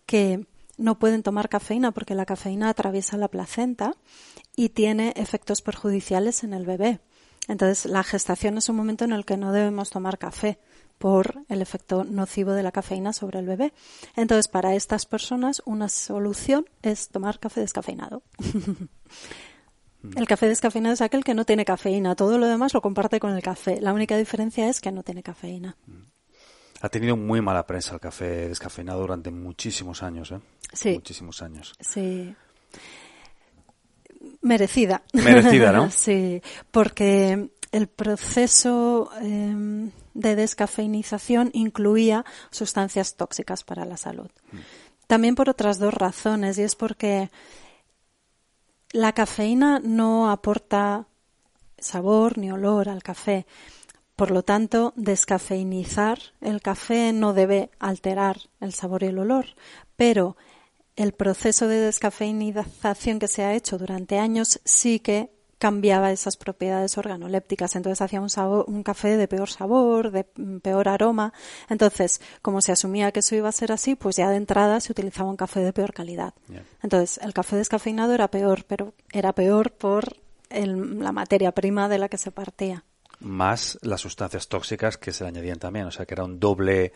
que 0.07 0.47
no 0.77 0.99
pueden 0.99 1.23
tomar 1.23 1.49
cafeína 1.49 1.93
porque 1.93 2.15
la 2.15 2.27
cafeína 2.27 2.69
atraviesa 2.69 3.17
la 3.17 3.29
placenta 3.29 3.95
y 4.57 4.71
tiene 4.71 5.13
efectos 5.17 5.63
perjudiciales 5.63 6.45
en 6.45 6.55
el 6.55 6.67
bebé. 6.67 7.01
Entonces, 7.49 7.87
la 7.87 8.03
gestación 8.03 8.57
es 8.59 8.69
un 8.69 8.77
momento 8.77 9.05
en 9.05 9.13
el 9.13 9.25
que 9.25 9.37
no 9.37 9.53
debemos 9.53 9.91
tomar 9.91 10.19
café 10.19 10.59
por 10.99 11.45
el 11.49 11.61
efecto 11.61 12.05
nocivo 12.05 12.53
de 12.53 12.63
la 12.63 12.73
cafeína 12.73 13.13
sobre 13.13 13.41
el 13.41 13.47
bebé. 13.47 13.73
Entonces, 14.17 14.49
para 14.49 14.75
estas 14.75 15.05
personas, 15.07 15.63
una 15.67 15.89
solución 15.89 16.67
es 16.83 17.09
tomar 17.09 17.39
café 17.39 17.61
descafeinado. 17.61 18.23
el 20.17 20.27
café 20.27 20.49
descafeinado 20.49 20.95
es 20.95 21.03
aquel 21.03 21.25
que 21.25 21.35
no 21.35 21.45
tiene 21.45 21.65
cafeína. 21.65 22.15
Todo 22.15 22.39
lo 22.39 22.47
demás 22.47 22.73
lo 22.73 22.81
comparte 22.81 23.21
con 23.21 23.35
el 23.35 23.43
café. 23.43 23.81
La 23.81 23.93
única 23.93 24.17
diferencia 24.17 24.69
es 24.69 24.81
que 24.81 24.93
no 24.93 25.03
tiene 25.03 25.23
cafeína. 25.23 25.77
Ha 26.85 26.91
tenido 26.91 27.17
muy 27.17 27.41
mala 27.41 27.67
prensa 27.67 27.95
el 27.95 28.01
café 28.01 28.47
descafeinado 28.47 29.01
durante 29.01 29.31
muchísimos 29.31 30.03
años, 30.03 30.31
¿eh? 30.33 30.41
Sí. 30.75 30.93
Muchísimos 30.93 31.41
años. 31.41 31.73
Sí. 31.81 32.37
Merecida. 34.43 35.03
Merecida, 35.15 35.73
¿no? 35.73 35.91
sí, 35.97 36.43
porque 36.71 37.49
el 37.73 37.87
proceso 37.87 39.11
em, 39.23 39.93
de 40.13 40.37
descafeinización 40.37 41.49
incluía 41.55 42.27
sustancias 42.51 43.17
tóxicas 43.17 43.65
para 43.65 43.87
la 43.87 43.97
salud. 43.97 44.29
También 45.07 45.37
por 45.37 45.49
otras 45.49 45.79
dos 45.79 45.95
razones, 45.95 46.59
y 46.59 46.65
es 46.65 46.77
porque 46.77 47.31
la 48.93 49.15
cafeína 49.15 49.81
no 49.83 50.31
aporta 50.31 51.07
sabor 51.79 52.37
ni 52.37 52.53
olor 52.53 52.91
al 52.91 53.03
café. 53.03 53.47
Por 54.17 54.31
lo 54.31 54.43
tanto, 54.45 54.93
descafeinizar 54.97 56.19
el 56.41 56.63
café 56.63 57.13
no 57.13 57.33
debe 57.33 57.71
alterar 57.81 58.37
el 58.61 58.73
sabor 58.73 59.03
y 59.03 59.07
el 59.07 59.19
olor, 59.19 59.47
pero 59.97 60.37
el 60.95 61.13
proceso 61.13 61.67
de 61.67 61.81
descafeinización 61.81 63.19
que 63.19 63.27
se 63.27 63.43
ha 63.43 63.55
hecho 63.55 63.79
durante 63.79 64.19
años 64.19 64.61
sí 64.65 65.01
que 65.01 65.31
cambiaba 65.59 66.13
esas 66.13 66.37
propiedades 66.37 66.99
organolépticas. 66.99 67.75
Entonces 67.75 68.03
hacía 68.03 68.21
un, 68.21 68.31
sabor, 68.31 68.67
un 68.69 68.83
café 68.83 69.17
de 69.17 69.27
peor 69.27 69.49
sabor, 69.49 70.11
de 70.11 70.25
peor 70.25 70.89
aroma. 70.89 71.33
Entonces, 71.69 72.21
como 72.43 72.61
se 72.61 72.73
asumía 72.73 73.13
que 73.13 73.21
eso 73.21 73.35
iba 73.35 73.49
a 73.49 73.53
ser 73.53 73.73
así, 73.73 73.95
pues 73.95 74.17
ya 74.17 74.29
de 74.31 74.37
entrada 74.37 74.81
se 74.81 74.93
utilizaba 74.93 75.31
un 75.31 75.37
café 75.37 75.61
de 75.61 75.73
peor 75.73 75.93
calidad. 75.93 76.35
Entonces, 76.83 77.19
el 77.23 77.33
café 77.33 77.57
descafeinado 77.57 78.13
era 78.13 78.29
peor, 78.29 78.65
pero 78.69 78.95
era 79.13 79.33
peor 79.33 79.73
por 79.73 80.19
la 80.51 81.13
materia 81.13 81.53
prima 81.53 81.89
de 81.89 81.99
la 81.99 82.09
que 82.09 82.19
se 82.19 82.31
partía. 82.31 82.85
Más 83.25 83.79
las 83.83 84.01
sustancias 84.01 84.49
tóxicas 84.49 84.97
que 84.99 85.13
se 85.13 85.25
le 85.25 85.29
añadían 85.29 85.59
también. 85.59 85.87
O 85.87 85.91
sea, 85.91 86.07
que 86.07 86.15
era 86.15 86.25
un 86.25 86.39
doble 86.39 86.93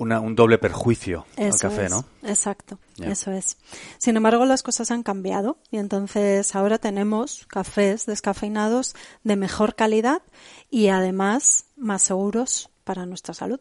un 0.00 0.34
doble 0.34 0.56
perjuicio 0.56 1.26
al 1.36 1.58
café, 1.58 1.90
¿no? 1.90 2.06
Exacto, 2.22 2.78
eso 3.02 3.32
es. 3.32 3.58
Sin 3.98 4.16
embargo, 4.16 4.46
las 4.46 4.62
cosas 4.62 4.90
han 4.90 5.02
cambiado 5.02 5.58
y 5.70 5.76
entonces 5.76 6.54
ahora 6.56 6.78
tenemos 6.78 7.46
cafés 7.48 8.06
descafeinados 8.06 8.94
de 9.24 9.36
mejor 9.36 9.74
calidad 9.74 10.22
y 10.70 10.88
además 10.88 11.66
más 11.76 12.00
seguros 12.00 12.70
para 12.84 13.04
nuestra 13.04 13.34
salud. 13.34 13.60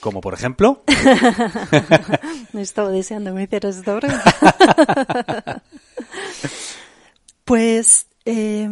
Como 0.00 0.20
por 0.20 0.34
ejemplo. 0.34 0.82
Me 2.52 2.62
estaba 2.62 2.90
diciendo, 2.90 3.32
me 3.32 3.44
hicieras 3.44 3.76
esta 3.76 3.98
pues 7.44 8.06
eh, 8.24 8.68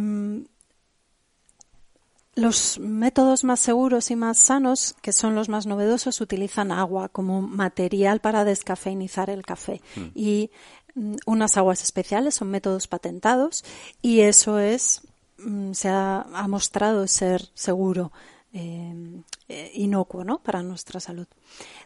los 2.35 2.79
métodos 2.79 3.43
más 3.43 3.59
seguros 3.59 4.09
y 4.09 4.15
más 4.15 4.37
sanos, 4.37 4.95
que 5.01 5.11
son 5.11 5.35
los 5.35 5.49
más 5.49 5.65
novedosos, 5.65 6.21
utilizan 6.21 6.71
agua 6.71 7.09
como 7.09 7.41
material 7.41 8.21
para 8.21 8.45
descafeinizar 8.45 9.29
el 9.29 9.43
café. 9.43 9.81
Mm. 9.95 10.05
Y 10.15 10.51
mm, 10.95 11.15
unas 11.25 11.57
aguas 11.57 11.83
especiales 11.83 12.35
son 12.35 12.49
métodos 12.49 12.87
patentados 12.87 13.65
y 14.01 14.21
eso 14.21 14.59
es, 14.59 15.01
mm, 15.39 15.73
se 15.73 15.89
ha, 15.89 16.25
mostrado 16.47 17.05
ser 17.07 17.49
seguro, 17.53 18.11
eh, 18.53 19.23
eh, 19.49 19.71
inocuo, 19.75 20.23
¿no? 20.23 20.39
Para 20.39 20.63
nuestra 20.63 20.99
salud. 20.99 21.27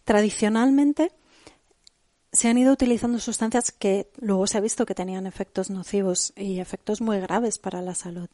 Tradicionalmente, 0.04 1.12
se 2.36 2.50
han 2.50 2.58
ido 2.58 2.74
utilizando 2.74 3.18
sustancias 3.20 3.72
que 3.72 4.12
luego 4.18 4.46
se 4.46 4.58
ha 4.58 4.62
visto 4.62 4.86
que 4.86 4.94
tenían 4.94 5.26
efectos 5.26 5.70
nocivos 5.70 6.34
y 6.36 6.60
efectos 6.60 7.00
muy 7.00 7.20
graves 7.20 7.58
para 7.60 7.82
la 7.82 7.96
salud. 7.96 8.28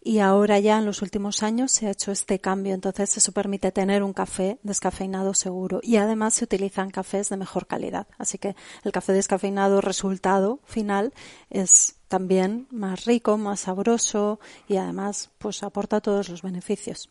Y 0.00 0.20
ahora 0.20 0.60
ya 0.60 0.78
en 0.78 0.84
los 0.84 1.02
últimos 1.02 1.42
años 1.42 1.72
se 1.72 1.88
ha 1.88 1.90
hecho 1.90 2.12
este 2.12 2.38
cambio, 2.38 2.72
entonces 2.72 3.16
eso 3.16 3.32
permite 3.32 3.72
tener 3.72 4.04
un 4.04 4.12
café 4.12 4.58
descafeinado 4.62 5.34
seguro 5.34 5.80
y 5.82 5.96
además 5.96 6.34
se 6.34 6.44
utilizan 6.44 6.90
cafés 6.90 7.30
de 7.30 7.36
mejor 7.36 7.66
calidad. 7.66 8.06
Así 8.16 8.38
que 8.38 8.54
el 8.84 8.92
café 8.92 9.12
descafeinado 9.12 9.80
resultado 9.80 10.60
final 10.64 11.12
es 11.50 11.96
también 12.06 12.68
más 12.70 13.06
rico, 13.06 13.38
más 13.38 13.60
sabroso 13.60 14.38
y 14.68 14.76
además 14.76 15.30
pues 15.38 15.64
aporta 15.64 16.00
todos 16.00 16.28
los 16.28 16.42
beneficios 16.42 17.10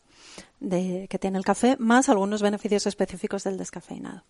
de, 0.60 1.06
que 1.10 1.18
tiene 1.18 1.36
el 1.36 1.44
café, 1.44 1.76
más 1.78 2.08
algunos 2.08 2.40
beneficios 2.40 2.86
específicos 2.86 3.44
del 3.44 3.58
descafeinado. 3.58 4.24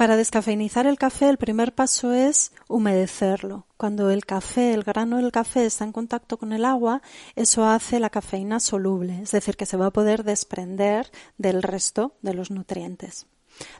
Para 0.00 0.16
descafeinizar 0.16 0.86
el 0.86 0.96
café, 0.96 1.28
el 1.28 1.36
primer 1.36 1.74
paso 1.74 2.14
es 2.14 2.52
humedecerlo. 2.68 3.66
Cuando 3.76 4.08
el 4.08 4.24
café, 4.24 4.72
el 4.72 4.82
grano 4.82 5.18
del 5.18 5.30
café 5.30 5.66
está 5.66 5.84
en 5.84 5.92
contacto 5.92 6.38
con 6.38 6.54
el 6.54 6.64
agua, 6.64 7.02
eso 7.36 7.66
hace 7.66 8.00
la 8.00 8.08
cafeína 8.08 8.60
soluble, 8.60 9.20
es 9.20 9.30
decir, 9.32 9.58
que 9.58 9.66
se 9.66 9.76
va 9.76 9.84
a 9.84 9.90
poder 9.90 10.24
desprender 10.24 11.10
del 11.36 11.62
resto 11.62 12.14
de 12.22 12.32
los 12.32 12.50
nutrientes. 12.50 13.26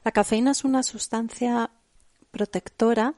La 0.05 0.13
cafeína 0.13 0.51
es 0.51 0.63
una 0.63 0.83
sustancia 0.83 1.71
protectora 2.31 3.15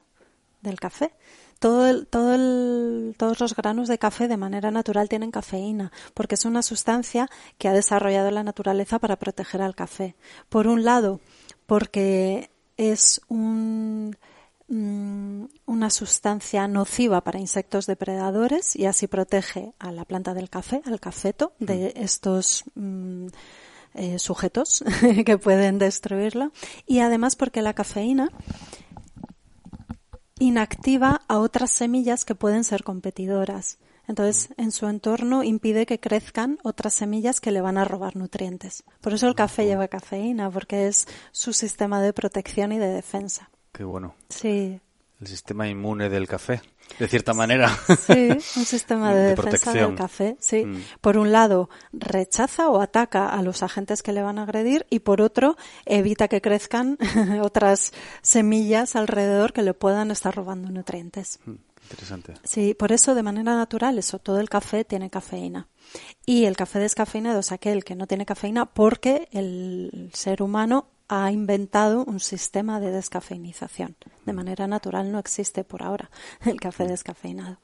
del 0.61 0.79
café. 0.79 1.13
Todo 1.59 2.05
todos 2.05 3.39
los 3.41 3.53
granos 3.53 3.89
de 3.89 3.97
café 3.97 4.29
de 4.29 4.37
manera 4.37 4.71
natural 4.71 5.09
tienen 5.09 5.31
cafeína, 5.31 5.91
porque 6.13 6.35
es 6.35 6.45
una 6.45 6.63
sustancia 6.63 7.29
que 7.57 7.67
ha 7.67 7.73
desarrollado 7.73 8.31
la 8.31 8.43
naturaleza 8.43 8.97
para 8.97 9.17
proteger 9.17 9.61
al 9.61 9.75
café. 9.75 10.15
Por 10.47 10.67
un 10.67 10.85
lado, 10.85 11.19
porque 11.65 12.52
es 12.77 13.21
mm, 13.29 14.11
una 15.65 15.89
sustancia 15.89 16.67
nociva 16.67 17.21
para 17.21 17.39
insectos 17.39 17.85
depredadores 17.85 18.75
y 18.75 18.85
así 18.85 19.07
protege 19.07 19.73
a 19.79 19.91
la 19.91 20.05
planta 20.05 20.33
del 20.33 20.49
café, 20.49 20.81
al 20.85 20.99
cafeto, 20.99 21.53
de 21.59 21.93
estos 21.95 22.63
mm, 22.75 23.27
eh, 23.95 24.19
sujetos 24.19 24.83
que 25.25 25.37
pueden 25.37 25.79
destruirlo. 25.79 26.51
Y 26.87 26.99
además 26.99 27.35
porque 27.35 27.61
la 27.61 27.73
cafeína 27.73 28.29
inactiva 30.39 31.21
a 31.27 31.39
otras 31.39 31.71
semillas 31.71 32.25
que 32.25 32.35
pueden 32.35 32.63
ser 32.63 32.83
competidoras. 32.83 33.77
Entonces, 34.07 34.49
en 34.57 34.71
su 34.71 34.87
entorno 34.87 35.43
impide 35.43 35.85
que 35.85 35.99
crezcan 35.99 36.59
otras 36.63 36.93
semillas 36.93 37.39
que 37.39 37.51
le 37.51 37.61
van 37.61 37.77
a 37.77 37.85
robar 37.85 38.15
nutrientes. 38.15 38.83
Por 39.01 39.13
eso 39.13 39.27
el 39.27 39.35
café 39.35 39.65
lleva 39.65 39.87
cafeína, 39.87 40.49
porque 40.51 40.87
es 40.87 41.07
su 41.31 41.53
sistema 41.53 42.01
de 42.01 42.13
protección 42.13 42.71
y 42.73 42.79
de 42.79 42.89
defensa. 42.89 43.49
Qué 43.71 43.83
bueno. 43.83 44.15
Sí. 44.29 44.79
el 45.19 45.27
sistema 45.27 45.69
inmune 45.69 46.09
del 46.09 46.27
café, 46.27 46.61
de 46.99 47.07
cierta 47.07 47.33
manera. 47.33 47.69
Sí, 48.05 48.29
un 48.57 48.65
sistema 48.65 49.15
de, 49.15 49.29
defensa 49.35 49.71
del 49.71 49.95
café, 49.95 50.35
sí. 50.39 50.65
Mm. 50.65 50.83
Por 50.99 51.17
un 51.17 51.31
lado, 51.31 51.69
rechaza 51.93 52.69
o 52.69 52.81
ataca 52.81 53.29
a 53.29 53.41
los 53.41 53.63
agentes 53.63 54.03
que 54.03 54.11
le 54.11 54.21
van 54.21 54.37
a 54.37 54.43
agredir 54.43 54.85
y 54.89 54.99
por 54.99 55.21
otro, 55.21 55.55
evita 55.85 56.27
que 56.27 56.41
crezcan 56.41 56.97
otras 57.41 57.93
semillas 58.21 58.97
alrededor 58.97 59.53
que 59.53 59.61
le 59.61 59.73
puedan 59.73 60.11
estar 60.11 60.35
robando 60.35 60.69
nutrientes. 60.69 61.39
Mm, 61.45 61.53
interesante. 61.93 62.33
Sí, 62.43 62.73
por 62.73 62.91
eso 62.91 63.15
de 63.15 63.23
manera 63.23 63.55
natural 63.55 63.97
eso, 63.97 64.19
todo 64.19 64.39
el 64.39 64.49
café 64.49 64.83
tiene 64.83 65.09
cafeína. 65.09 65.67
Y 66.25 66.45
el 66.45 66.55
café 66.55 66.79
descafeinado 66.79 67.39
es 67.39 67.51
aquel 67.51 67.83
que 67.83 67.95
no 67.95 68.07
tiene 68.07 68.25
cafeína 68.25 68.65
porque 68.65 69.27
el 69.31 70.09
ser 70.13 70.41
humano 70.41 70.87
ha 71.07 71.31
inventado 71.31 72.03
un 72.05 72.19
sistema 72.19 72.79
de 72.79 72.91
descafeinización. 72.91 73.95
De 74.25 74.33
manera 74.33 74.67
natural 74.67 75.11
no 75.11 75.19
existe 75.19 75.63
por 75.63 75.83
ahora 75.83 76.09
el 76.45 76.59
café 76.59 76.87
descafeinado. 76.87 77.59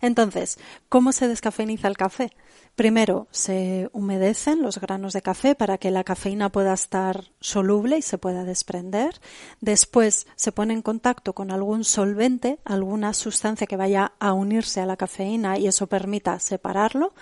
Entonces, 0.00 0.58
¿cómo 0.88 1.12
se 1.12 1.28
descafeiniza 1.28 1.88
el 1.88 1.96
café? 1.96 2.32
Primero, 2.78 3.26
se 3.32 3.90
humedecen 3.92 4.62
los 4.62 4.80
granos 4.80 5.12
de 5.12 5.20
café 5.20 5.56
para 5.56 5.78
que 5.78 5.90
la 5.90 6.04
cafeína 6.04 6.52
pueda 6.52 6.72
estar 6.72 7.24
soluble 7.40 7.98
y 7.98 8.02
se 8.02 8.18
pueda 8.18 8.44
desprender. 8.44 9.20
Después, 9.60 10.28
se 10.36 10.52
pone 10.52 10.74
en 10.74 10.82
contacto 10.82 11.32
con 11.32 11.50
algún 11.50 11.82
solvente, 11.82 12.60
alguna 12.64 13.14
sustancia 13.14 13.66
que 13.66 13.76
vaya 13.76 14.12
a 14.20 14.32
unirse 14.32 14.80
a 14.80 14.86
la 14.86 14.96
cafeína 14.96 15.58
y 15.58 15.66
eso 15.66 15.88
permita 15.88 16.38
separarlo. 16.38 17.14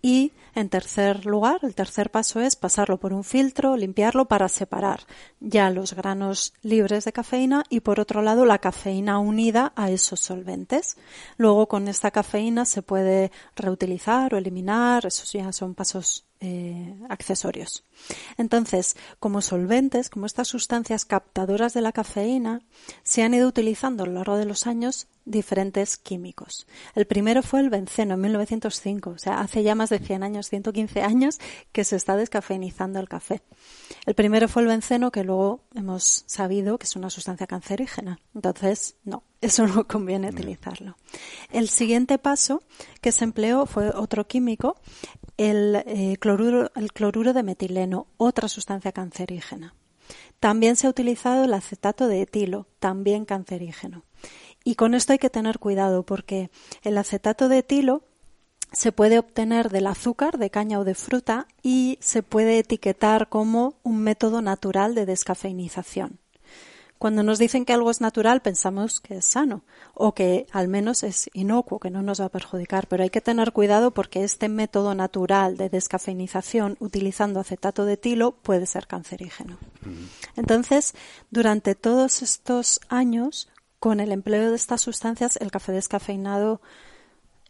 Y 0.00 0.32
en 0.54 0.68
tercer 0.68 1.26
lugar, 1.26 1.58
el 1.62 1.74
tercer 1.74 2.10
paso 2.10 2.40
es 2.40 2.54
pasarlo 2.54 2.98
por 2.98 3.12
un 3.12 3.24
filtro, 3.24 3.76
limpiarlo 3.76 4.26
para 4.26 4.48
separar 4.48 5.00
ya 5.40 5.70
los 5.70 5.94
granos 5.94 6.54
libres 6.62 7.04
de 7.04 7.12
cafeína 7.12 7.64
y 7.68 7.80
por 7.80 7.98
otro 7.98 8.22
lado 8.22 8.44
la 8.44 8.58
cafeína 8.58 9.18
unida 9.18 9.72
a 9.74 9.90
esos 9.90 10.20
solventes. 10.20 10.96
Luego 11.36 11.66
con 11.66 11.88
esta 11.88 12.10
cafeína 12.12 12.64
se 12.64 12.82
puede 12.82 13.32
reutilizar 13.56 14.34
o 14.34 14.38
eliminar, 14.38 15.06
esos 15.06 15.32
ya 15.32 15.52
son 15.52 15.74
pasos 15.74 16.27
eh, 16.40 16.94
accesorios. 17.08 17.84
Entonces, 18.36 18.96
como 19.18 19.42
solventes, 19.42 20.08
como 20.08 20.26
estas 20.26 20.48
sustancias 20.48 21.04
captadoras 21.04 21.74
de 21.74 21.80
la 21.80 21.92
cafeína, 21.92 22.62
se 23.02 23.22
han 23.22 23.34
ido 23.34 23.48
utilizando 23.48 24.04
a 24.04 24.06
lo 24.06 24.12
largo 24.12 24.36
de 24.36 24.44
los 24.44 24.66
años 24.66 25.08
diferentes 25.24 25.96
químicos. 25.96 26.66
El 26.94 27.06
primero 27.06 27.42
fue 27.42 27.60
el 27.60 27.70
benceno 27.70 28.14
en 28.14 28.20
1905, 28.20 29.10
o 29.10 29.18
sea, 29.18 29.40
hace 29.40 29.62
ya 29.62 29.74
más 29.74 29.90
de 29.90 29.98
100 29.98 30.22
años, 30.22 30.48
115 30.48 31.02
años, 31.02 31.38
que 31.72 31.84
se 31.84 31.96
está 31.96 32.16
descafeinizando 32.16 33.00
el 33.00 33.08
café. 33.08 33.42
El 34.06 34.14
primero 34.14 34.48
fue 34.48 34.62
el 34.62 34.68
benceno, 34.68 35.10
que 35.10 35.24
luego 35.24 35.64
hemos 35.74 36.24
sabido 36.26 36.78
que 36.78 36.84
es 36.84 36.96
una 36.96 37.10
sustancia 37.10 37.46
cancerígena. 37.46 38.20
Entonces, 38.34 38.96
no, 39.04 39.22
eso 39.40 39.66
no 39.66 39.86
conviene 39.86 40.30
utilizarlo. 40.30 40.96
El 41.50 41.68
siguiente 41.68 42.18
paso 42.18 42.62
que 43.00 43.12
se 43.12 43.24
empleó 43.24 43.66
fue 43.66 43.90
otro 43.90 44.26
químico, 44.26 44.76
el, 45.36 45.82
eh, 45.86 46.16
cloruro, 46.18 46.70
el 46.74 46.92
cloruro 46.92 47.32
de 47.32 47.42
metileno, 47.42 48.08
otra 48.16 48.48
sustancia 48.48 48.92
cancerígena. 48.92 49.74
También 50.40 50.76
se 50.76 50.86
ha 50.86 50.90
utilizado 50.90 51.44
el 51.44 51.54
acetato 51.54 52.08
de 52.08 52.22
etilo, 52.22 52.66
también 52.78 53.24
cancerígeno. 53.24 54.04
Y 54.64 54.74
con 54.74 54.94
esto 54.94 55.12
hay 55.12 55.18
que 55.18 55.30
tener 55.30 55.58
cuidado 55.58 56.04
porque 56.04 56.50
el 56.82 56.98
acetato 56.98 57.48
de 57.48 57.58
etilo 57.58 58.02
se 58.72 58.92
puede 58.92 59.18
obtener 59.18 59.70
del 59.70 59.86
azúcar 59.86 60.38
de 60.38 60.50
caña 60.50 60.78
o 60.78 60.84
de 60.84 60.94
fruta 60.94 61.46
y 61.62 61.98
se 62.00 62.22
puede 62.22 62.58
etiquetar 62.58 63.28
como 63.28 63.78
un 63.82 64.00
método 64.02 64.42
natural 64.42 64.94
de 64.94 65.06
descafeinización. 65.06 66.18
Cuando 66.98 67.22
nos 67.22 67.38
dicen 67.38 67.64
que 67.64 67.72
algo 67.72 67.90
es 67.90 68.00
natural, 68.00 68.42
pensamos 68.42 69.00
que 69.00 69.18
es 69.18 69.24
sano 69.24 69.62
o 69.94 70.14
que 70.14 70.46
al 70.50 70.66
menos 70.66 71.04
es 71.04 71.30
inocuo, 71.32 71.78
que 71.78 71.90
no 71.90 72.02
nos 72.02 72.20
va 72.20 72.26
a 72.26 72.30
perjudicar. 72.30 72.88
Pero 72.88 73.04
hay 73.04 73.10
que 73.10 73.20
tener 73.20 73.52
cuidado 73.52 73.92
porque 73.92 74.24
este 74.24 74.48
método 74.48 74.94
natural 74.94 75.56
de 75.56 75.68
descafeinización 75.68 76.76
utilizando 76.80 77.40
acetato 77.40 77.84
de 77.84 77.94
etilo 77.94 78.32
puede 78.32 78.66
ser 78.66 78.86
cancerígeno. 78.86 79.58
Entonces, 80.36 80.94
durante 81.30 81.74
todos 81.76 82.22
estos 82.22 82.80
años, 82.88 83.48
con 83.78 84.00
el 84.00 84.10
empleo 84.10 84.50
de 84.50 84.56
estas 84.56 84.80
sustancias, 84.80 85.36
el 85.36 85.52
café 85.52 85.72
descafeinado 85.72 86.60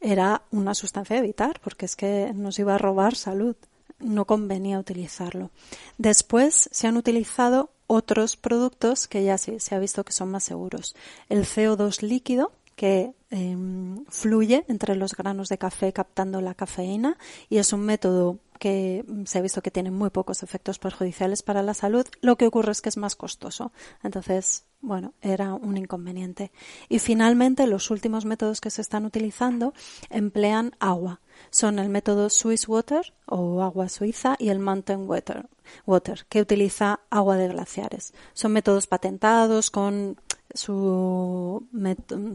era 0.00 0.42
una 0.50 0.74
sustancia 0.74 1.16
a 1.16 1.20
evitar 1.20 1.60
porque 1.60 1.86
es 1.86 1.96
que 1.96 2.32
nos 2.34 2.58
iba 2.58 2.74
a 2.74 2.78
robar 2.78 3.14
salud. 3.14 3.56
No 3.98 4.26
convenía 4.26 4.78
utilizarlo. 4.78 5.50
Después 5.96 6.68
se 6.70 6.86
han 6.86 6.96
utilizado 6.96 7.70
otros 7.88 8.36
productos 8.36 9.08
que 9.08 9.24
ya 9.24 9.36
sí 9.38 9.58
se 9.58 9.74
ha 9.74 9.80
visto 9.80 10.04
que 10.04 10.12
son 10.12 10.30
más 10.30 10.44
seguros. 10.44 10.94
El 11.28 11.44
CO2 11.44 12.02
líquido, 12.02 12.52
que 12.76 13.12
em, 13.30 14.04
fluye 14.06 14.64
entre 14.68 14.94
los 14.94 15.16
granos 15.16 15.48
de 15.48 15.58
café 15.58 15.92
captando 15.92 16.40
la 16.40 16.54
cafeína 16.54 17.18
y 17.50 17.58
es 17.58 17.72
un 17.72 17.80
método 17.80 18.38
que 18.60 19.04
se 19.24 19.38
ha 19.38 19.42
visto 19.42 19.62
que 19.62 19.72
tiene 19.72 19.90
muy 19.90 20.10
pocos 20.10 20.44
efectos 20.44 20.78
perjudiciales 20.78 21.42
para 21.42 21.62
la 21.62 21.74
salud. 21.74 22.06
Lo 22.20 22.36
que 22.36 22.46
ocurre 22.46 22.70
es 22.70 22.80
que 22.80 22.88
es 22.88 22.96
más 22.96 23.16
costoso. 23.16 23.72
Entonces, 24.04 24.64
bueno, 24.80 25.14
era 25.20 25.54
un 25.54 25.76
inconveniente. 25.76 26.52
Y 26.88 26.98
finalmente, 26.98 27.66
los 27.66 27.90
últimos 27.90 28.24
métodos 28.24 28.60
que 28.60 28.70
se 28.70 28.80
están 28.80 29.04
utilizando 29.04 29.74
emplean 30.10 30.76
agua. 30.78 31.20
Son 31.50 31.78
el 31.78 31.88
método 31.88 32.30
Swiss 32.30 32.68
Water 32.68 33.12
o 33.26 33.62
agua 33.62 33.88
suiza 33.88 34.36
y 34.38 34.48
el 34.48 34.58
Mountain 34.58 35.08
Water, 35.08 35.48
water 35.86 36.26
que 36.28 36.40
utiliza 36.40 37.00
agua 37.10 37.36
de 37.36 37.48
glaciares. 37.48 38.12
Son 38.34 38.52
métodos 38.52 38.86
patentados 38.86 39.70
con 39.70 40.20
su, 40.54 41.66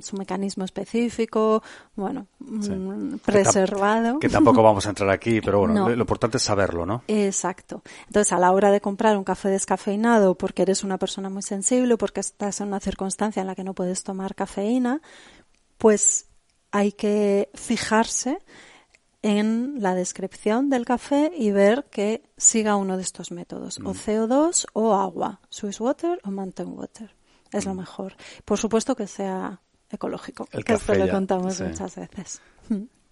su 0.02 0.18
mecanismo 0.18 0.66
específico, 0.66 1.64
bueno, 1.96 2.28
mm, 2.40 3.16
preservado. 3.18 4.20
Que, 4.20 4.30
tampoco 4.30 4.62
vamos 4.62 4.86
a 4.86 4.90
entrar 4.90 5.10
aquí, 5.10 5.42
pero 5.42 5.60
bueno, 5.60 5.90
lo, 5.90 6.02
importante 6.02 6.38
es 6.38 6.44
saberlo, 6.44 6.86
¿no? 6.86 7.04
Exacto. 7.08 7.82
Entonces, 8.08 8.32
a 8.34 8.40
la 8.40 8.52
hora 8.52 8.72
de 8.72 8.82
comprar 8.82 9.18
un 9.18 9.24
café 9.24 9.50
descafeinado 9.50 10.36
porque 10.36 10.62
eres 10.62 10.84
una 10.84 10.98
persona 10.98 11.30
muy 11.30 11.42
sensible, 11.42 11.98
porque 11.98 12.20
estás 12.20 12.62
en 12.62 12.68
una 12.68 12.80
circunstancia 12.80 13.42
en 13.42 13.48
la 13.48 13.56
que 13.56 13.64
no 13.64 13.74
puedes 13.74 14.04
tomar 14.04 14.36
cafeína, 14.36 15.02
pues 15.78 16.28
hay 16.72 16.92
que 16.92 17.50
fijarse 17.56 18.40
en 19.24 19.82
la 19.82 19.96
descripción 19.96 20.70
del 20.70 20.86
café 20.86 21.32
y 21.36 21.52
ver 21.52 21.86
que 21.90 22.24
siga 22.36 22.76
uno 22.76 22.98
de 22.98 23.04
estos 23.04 23.32
métodos, 23.32 23.80
o 23.80 23.94
mm. 23.94 23.98
CO2 23.98 24.66
o 24.74 24.94
agua, 24.94 25.40
Swiss 25.50 25.80
Water 25.80 26.20
o 26.24 26.32
Mountain 26.32 26.78
Water 26.78 27.23
es 27.54 27.66
lo 27.66 27.74
mejor. 27.74 28.16
Por 28.46 28.58
supuesto 28.58 28.96
que 28.96 29.08
sea 29.08 29.62
ecológico, 29.90 30.48
El 30.52 30.66
que 30.66 30.74
esto 30.74 30.96
lo 30.96 31.10
contamos 31.10 31.62
muchas 31.62 31.96
veces. 31.96 32.42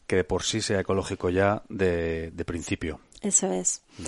Que 0.07 0.15
de 0.17 0.23
por 0.23 0.43
sí 0.43 0.61
sea 0.61 0.81
ecológico 0.81 1.29
ya 1.29 1.63
de, 1.69 2.43
principio. 2.45 2.99
Eso 3.21 3.51
es. 3.51 3.83
Mm. 3.97 4.03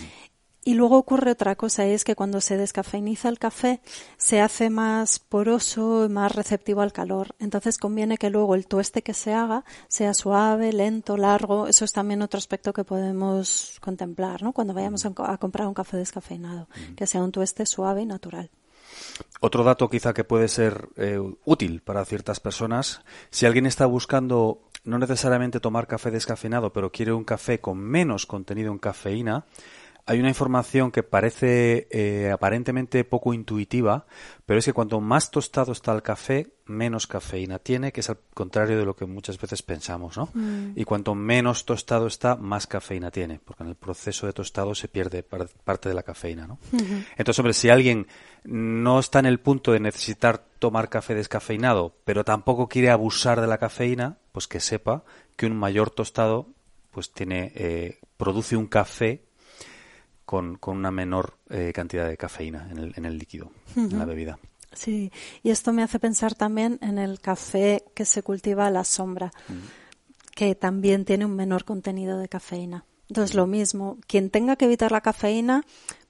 Y 0.66 0.76
luego 0.76 0.98
ocurre 0.98 1.32
otra 1.32 1.56
cosa, 1.56 1.86
es 1.86 2.06
que 2.06 2.16
cuando 2.16 2.40
se 2.40 2.56
descafeiniza 2.56 3.28
el 3.28 3.38
café 3.38 3.82
se 4.18 4.40
hace 4.40 4.70
más 4.70 5.20
poroso 5.20 6.08
más 6.10 6.34
receptivo 6.34 6.82
al 6.82 6.94
calor. 6.94 7.36
Entonces 7.40 7.78
conviene 7.78 8.18
que 8.18 8.30
luego 8.30 8.56
el 8.56 8.66
tueste 8.66 9.02
que 9.02 9.14
se 9.14 9.34
haga 9.34 9.66
sea 9.90 10.14
suave, 10.14 10.72
lento, 10.72 11.18
largo. 11.18 11.68
Eso 11.68 11.84
es 11.84 11.92
también 11.92 12.22
otro 12.22 12.38
aspecto 12.38 12.72
que 12.72 12.86
podemos 12.86 13.78
contemplar, 13.82 14.42
¿no? 14.42 14.54
Cuando 14.54 14.74
vayamos 14.74 15.04
mm. 15.04 15.22
a, 15.24 15.38
comprar 15.38 15.68
un 15.68 15.74
café 15.74 15.98
descafeinado, 15.98 16.70
mm. 16.70 16.96
que 16.96 17.08
sea 17.08 17.22
un 17.22 17.34
tueste 17.34 17.66
suave 17.66 18.04
y 18.04 18.06
natural. 18.06 18.50
Otro 19.40 19.64
dato 19.64 19.90
quizá 19.90 20.14
que 20.14 20.24
puede 20.24 20.48
ser 20.48 20.90
eh, 20.96 21.20
útil 21.46 21.82
para 21.82 22.06
ciertas 22.06 22.40
personas, 22.40 23.02
si 23.30 23.46
alguien 23.46 23.66
está 23.66 23.86
buscando 23.86 24.62
no 24.86 25.00
necesariamente 25.00 25.60
tomar 25.60 25.88
café 25.88 26.12
descafeinado, 26.12 26.74
pero 26.74 26.92
quiere 26.92 27.14
un 27.14 27.24
café 27.24 27.60
con 27.60 27.78
menos 27.78 28.26
contenido 28.26 28.72
en 28.72 28.80
cafeína, 28.80 29.46
hay 30.06 30.20
una 30.20 30.28
información 30.28 30.92
que 30.92 31.02
parece 31.02 31.88
eh, 31.90 32.30
aparentemente 32.30 33.06
poco 33.06 33.34
intuitiva, 33.34 34.06
pero 34.46 34.60
es 34.60 34.66
que 34.66 34.74
cuanto 34.74 35.00
más 35.00 35.32
tostado 35.32 35.72
está 35.72 35.94
el 35.94 36.02
café, 36.02 36.52
menos 36.66 37.08
cafeína 37.08 37.60
tiene, 37.60 37.94
que 37.94 38.02
es 38.02 38.10
al 38.10 38.18
contrario 38.34 38.78
de 38.78 38.84
lo 38.84 38.98
que 38.98 39.06
muchas 39.06 39.40
veces 39.40 39.62
pensamos, 39.62 40.18
¿no? 40.18 40.30
Mm. 40.34 40.74
Y 40.76 40.84
cuanto 40.84 41.16
menos 41.16 41.66
tostado 41.66 42.08
está, 42.08 42.36
más 42.36 42.68
cafeína 42.68 43.12
tiene, 43.12 43.40
porque 43.44 43.64
en 43.64 43.70
el 43.70 43.76
proceso 43.76 44.28
de 44.28 44.34
tostado 44.34 44.76
se 44.76 44.90
pierde 44.90 45.24
parte 45.24 45.88
de 45.88 45.96
la 45.96 46.04
cafeína, 46.04 46.48
¿no? 46.48 46.60
Entonces, 47.16 47.40
hombre, 47.40 47.54
si 47.54 47.70
alguien 47.70 48.08
no 48.44 49.00
está 49.00 49.20
en 49.20 49.26
el 49.26 49.40
punto 49.40 49.72
de 49.72 49.80
necesitar 49.80 50.44
tomar 50.60 50.90
café 50.90 51.16
descafeinado, 51.16 51.96
pero 52.06 52.24
tampoco 52.24 52.68
quiere 52.68 52.90
abusar 52.90 53.42
de 53.42 53.48
la 53.48 53.58
cafeína, 53.58 54.18
pues 54.32 54.48
que 54.48 54.60
sepa 54.60 55.04
que 55.36 55.46
un 55.46 55.56
mayor 55.56 55.90
tostado 55.90 56.48
pues 56.92 57.12
tiene 57.12 57.52
eh, 57.56 58.00
produce 58.18 58.56
un 58.56 58.68
café 58.68 59.24
con, 60.26 60.58
con 60.58 60.78
una 60.78 60.92
menor 60.92 61.38
eh, 61.50 61.72
cantidad 61.74 62.08
de 62.08 62.18
cafeína 62.18 62.68
en 62.72 62.78
el, 62.78 62.94
en 62.96 63.06
el 63.06 63.18
líquido, 63.18 63.52
en 63.76 63.98
la 63.98 64.06
bebida. 64.06 64.40
Sí, 64.74 65.12
y 65.44 65.50
esto 65.52 65.72
me 65.72 65.84
hace 65.84 66.00
pensar 66.00 66.34
también 66.34 66.80
en 66.82 66.98
el 66.98 67.20
café 67.20 67.84
que 67.94 68.06
se 68.06 68.24
cultiva 68.24 68.68
a 68.68 68.72
la 68.72 68.84
sombra, 68.84 69.32
que 70.34 70.56
también 70.56 71.06
tiene 71.06 71.26
un 71.26 71.36
menor 71.36 71.64
contenido 71.64 72.18
de 72.18 72.28
cafeína. 72.28 72.86
Entonces, 73.08 73.36
lo 73.36 73.46
mismo, 73.46 73.98
quien 74.08 74.32
tenga 74.32 74.56
que 74.56 74.66
evitar 74.66 74.92
la 74.92 75.02
cafeína, 75.02 75.64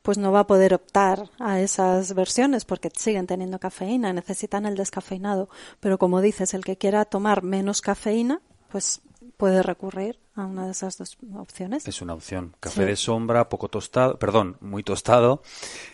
pues 0.03 0.17
no 0.17 0.31
va 0.31 0.41
a 0.41 0.47
poder 0.47 0.73
optar 0.73 1.29
a 1.39 1.61
esas 1.61 2.13
versiones 2.13 2.65
porque 2.65 2.91
siguen 2.95 3.25
teniendo 3.25 3.57
cafeína, 3.57 4.13
necesitan 4.13 4.65
el 4.65 4.75
descafeinado. 4.75 5.49
Pero 5.79 5.97
como 5.97 6.21
dices, 6.21 6.53
el 6.53 6.63
que 6.63 6.77
quiera 6.77 7.05
tomar 7.05 7.41
menos 7.41 7.81
cafeína, 7.81 8.41
pues 8.69 9.01
puede 9.37 9.63
recurrir 9.63 10.19
a 10.35 10.45
una 10.45 10.65
de 10.65 10.71
esas 10.71 10.97
dos 10.97 11.17
opciones. 11.35 11.87
Es 11.87 12.01
una 12.01 12.13
opción. 12.13 12.55
Café 12.59 12.85
de 12.85 12.95
sombra, 12.95 13.47
poco 13.47 13.69
tostado, 13.69 14.19
perdón, 14.19 14.57
muy 14.59 14.83
tostado. 14.83 15.41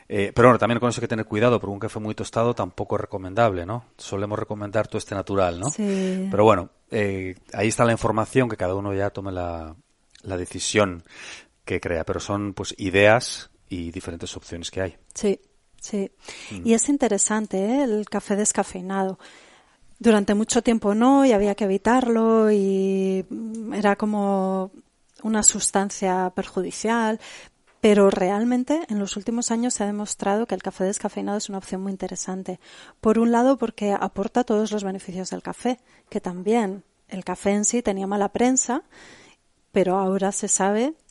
Eh, 0.07 0.31
pero 0.33 0.47
bueno, 0.47 0.59
también 0.59 0.79
con 0.79 0.89
eso 0.89 0.99
hay 0.99 1.03
que 1.03 1.07
tener 1.07 1.25
cuidado, 1.25 1.59
porque 1.59 1.73
un 1.73 1.79
café 1.79 1.99
muy 1.99 2.15
tostado 2.15 2.55
tampoco 2.55 2.95
es 2.95 3.01
recomendable, 3.01 3.65
¿no? 3.65 3.85
Solemos 3.97 4.39
recomendar 4.39 4.87
todo 4.87 4.97
este 4.97 5.13
natural, 5.13 5.59
¿no? 5.59 5.69
Sí. 5.69 6.27
Pero 6.31 6.43
bueno, 6.43 6.69
eh, 6.89 7.35
ahí 7.53 7.67
está 7.67 7.85
la 7.85 7.91
información, 7.91 8.49
que 8.49 8.57
cada 8.57 8.75
uno 8.75 8.93
ya 8.93 9.11
tome 9.11 9.31
la, 9.31 9.75
la 10.23 10.37
decisión 10.37 11.03
que 11.63 11.79
crea. 11.79 12.05
Pero 12.05 12.19
son 12.19 12.53
pues 12.53 12.73
ideas 12.77 13.48
y 13.69 13.91
diferentes 13.91 14.35
opciones 14.35 14.71
que 14.71 14.81
hay. 14.81 14.97
Sí, 15.13 15.39
sí. 15.79 16.11
Mm. 16.51 16.67
Y 16.67 16.73
es 16.73 16.89
interesante 16.89 17.57
¿eh? 17.57 17.83
el 17.83 18.09
café 18.09 18.35
descafeinado 18.35 19.19
durante 19.99 20.33
mucho 20.33 20.63
tiempo 20.63 20.95
no 20.95 21.25
y 21.25 21.33
había 21.33 21.55
que 21.55 21.65
evitarlo 21.65 22.51
y 22.51 23.25
era 23.73 23.97
como 23.97 24.71
una 25.23 25.43
sustancia 25.43 26.31
perjudicial, 26.33 27.19
pero 27.81 28.09
realmente 28.09 28.81
en 28.89 28.99
los 28.99 29.17
últimos 29.17 29.51
años 29.51 29.73
se 29.73 29.83
ha 29.83 29.87
demostrado 29.87 30.47
que 30.47 30.55
el 30.55 30.63
café 30.63 30.85
descafeinado 30.85 31.37
es 31.37 31.49
una 31.49 31.57
opción 31.57 31.81
muy 31.81 31.91
interesante. 31.91 32.59
Por 33.01 33.19
un 33.19 33.31
lado 33.31 33.57
porque 33.57 33.91
aporta 33.91 34.45
todos 34.45 34.71
los 34.71 34.83
beneficios 34.83 35.29
del 35.29 35.41
café, 35.41 35.79
que 36.09 36.21
también 36.21 36.83
el 37.09 37.25
café 37.25 37.51
en 37.51 37.65
sí 37.65 37.81
tenía 37.81 38.07
mala 38.07 38.31
prensa, 38.31 38.83
pero 39.71 39.97
ahora 39.97 40.31
se 40.31 40.47
sabe 40.47 40.89
mm, 40.89 41.08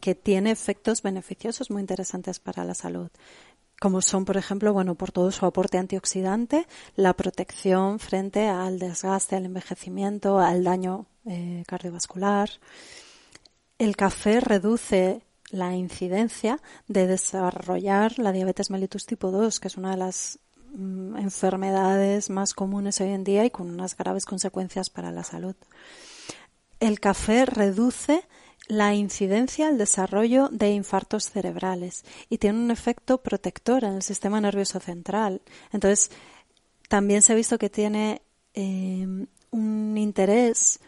que 0.00 0.14
tiene 0.14 0.50
efectos 0.50 1.02
beneficiosos 1.02 1.70
muy 1.70 1.80
interesantes 1.80 2.40
para 2.40 2.64
la 2.64 2.74
salud 2.74 3.10
como 3.80 4.00
son, 4.00 4.24
por 4.24 4.36
ejemplo, 4.36 4.72
bueno, 4.72 4.94
por 4.94 5.12
todo 5.12 5.30
su 5.30 5.44
aporte 5.44 5.78
antioxidante, 5.78 6.66
la 6.94 7.12
protección 7.12 7.98
frente 7.98 8.48
al 8.48 8.78
desgaste, 8.78 9.36
al 9.36 9.44
envejecimiento, 9.44 10.38
al 10.38 10.64
daño 10.64 11.06
eh, 11.26 11.62
cardiovascular. 11.66 12.50
El 13.78 13.96
café 13.96 14.40
reduce 14.40 15.22
la 15.50 15.76
incidencia 15.76 16.60
de 16.88 17.06
desarrollar 17.06 18.18
la 18.18 18.32
diabetes 18.32 18.70
mellitus 18.70 19.04
tipo 19.04 19.30
2, 19.30 19.60
que 19.60 19.68
es 19.68 19.76
una 19.76 19.90
de 19.90 19.98
las 19.98 20.38
mm, 20.72 21.16
enfermedades 21.18 22.30
más 22.30 22.54
comunes 22.54 23.00
hoy 23.02 23.10
en 23.10 23.24
día 23.24 23.44
y 23.44 23.50
con 23.50 23.70
unas 23.70 23.96
graves 23.96 24.24
consecuencias 24.24 24.88
para 24.88 25.12
la 25.12 25.22
salud. 25.22 25.54
El 26.80 26.98
café 26.98 27.44
reduce 27.44 28.22
la 28.68 28.94
incidencia 28.94 29.68
al 29.68 29.78
desarrollo 29.78 30.48
de 30.50 30.70
infartos 30.70 31.30
cerebrales 31.30 32.04
y 32.28 32.38
tiene 32.38 32.58
un 32.58 32.70
efecto 32.70 33.18
protector 33.18 33.84
en 33.84 33.94
el 33.94 34.02
sistema 34.02 34.40
nervioso 34.40 34.80
central. 34.80 35.42
Entonces, 35.72 36.10
también 36.88 37.22
se 37.22 37.32
ha 37.32 37.36
visto 37.36 37.58
que 37.58 37.70
tiene 37.70 38.22
eh, 38.54 39.06
un 39.50 39.98
interés 39.98 40.80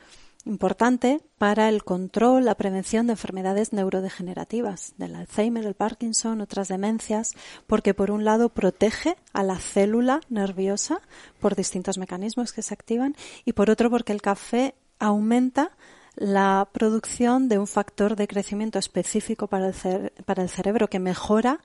importante 0.44 1.20
para 1.36 1.68
el 1.68 1.84
control, 1.84 2.44
la 2.44 2.54
prevención 2.54 3.06
de 3.06 3.12
enfermedades 3.12 3.72
neurodegenerativas, 3.72 4.94
del 4.96 5.14
Alzheimer, 5.14 5.66
el 5.66 5.74
Parkinson, 5.74 6.40
otras 6.40 6.68
demencias, 6.68 7.34
porque 7.66 7.94
por 7.94 8.10
un 8.10 8.24
lado 8.24 8.48
protege 8.48 9.16
a 9.32 9.42
la 9.42 9.58
célula 9.58 10.20
nerviosa 10.30 11.00
por 11.38 11.54
distintos 11.54 11.98
mecanismos 11.98 12.52
que 12.52 12.62
se 12.62 12.74
activan 12.74 13.14
y 13.44 13.52
por 13.52 13.70
otro 13.70 13.90
porque 13.90 14.12
el 14.12 14.22
café 14.22 14.74
aumenta 14.98 15.72
la 16.18 16.68
producción 16.72 17.48
de 17.48 17.58
un 17.58 17.66
factor 17.66 18.16
de 18.16 18.28
crecimiento 18.28 18.78
específico 18.78 19.46
para 19.46 19.68
el, 19.68 20.12
para 20.24 20.42
el 20.42 20.48
cerebro 20.48 20.88
que 20.88 20.98
mejora 20.98 21.60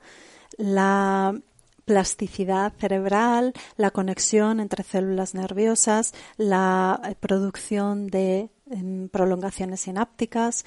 la 0.58 1.36
plasticidad 1.86 2.72
cerebral, 2.80 3.54
la 3.76 3.92
conexión 3.92 4.60
entre 4.60 4.84
células 4.84 5.34
nerviosas, 5.34 6.14
la 6.38 7.16
producción 7.20 8.08
de 8.08 8.50
em, 8.70 9.10
prolongaciones 9.10 9.82
sinápticas. 9.82 10.66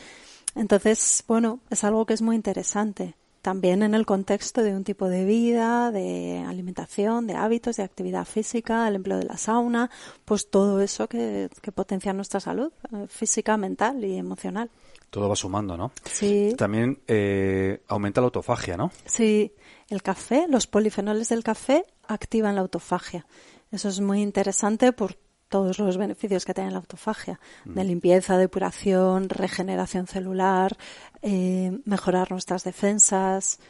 Entonces, 0.54 1.24
bueno, 1.26 1.60
es 1.70 1.84
algo 1.84 2.06
que 2.06 2.14
es 2.14 2.22
muy 2.22 2.36
interesante 2.36 3.14
también 3.46 3.84
en 3.84 3.94
el 3.94 4.04
contexto 4.06 4.60
de 4.64 4.74
un 4.74 4.82
tipo 4.82 5.08
de 5.08 5.24
vida, 5.24 5.92
de 5.92 6.44
alimentación, 6.48 7.28
de 7.28 7.34
hábitos, 7.34 7.76
de 7.76 7.84
actividad 7.84 8.24
física, 8.24 8.88
el 8.88 8.96
empleo 8.96 9.18
de 9.18 9.24
la 9.24 9.36
sauna, 9.36 9.88
pues 10.24 10.50
todo 10.50 10.80
eso 10.80 11.06
que, 11.06 11.48
potencia 11.72 12.12
nuestra 12.12 12.40
salud 12.40 12.72
eh, 12.92 13.06
física, 13.08 13.56
mental 13.56 14.04
y 14.04 14.16
emocional. 14.16 14.68
Todo 15.10 15.28
va 15.28 15.36
sumando, 15.36 15.76
¿no? 15.76 15.92
Sí. 16.02 16.54
También 16.58 16.98
eh, 17.06 17.82
aumenta 17.86 18.20
la 18.20 18.24
autofagia, 18.24 18.76
¿no? 18.76 18.90
Sí, 19.04 19.52
el 19.90 20.02
café, 20.02 20.46
los 20.48 20.66
polifenoles 20.66 21.28
del 21.28 21.44
café 21.44 21.84
activan 22.08 22.56
la 22.56 22.62
autofagia. 22.62 23.26
Eso 23.70 23.88
es 23.88 24.00
muy 24.00 24.22
interesante 24.22 24.92
por 24.92 25.14
todos 25.48 25.78
los 25.78 25.96
beneficios 25.96 26.44
que 26.44 26.54
tiene 26.54 26.70
la 26.70 26.78
autofagia, 26.78 27.40
de 27.64 27.84
mm. 27.84 27.86
limpieza, 27.86 28.38
depuración, 28.38 29.28
regeneración 29.28 30.06
celular, 30.06 30.76
eh, 31.22 31.78
mejorar 31.84 32.30
nuestras 32.30 32.64
defensas 32.64 33.60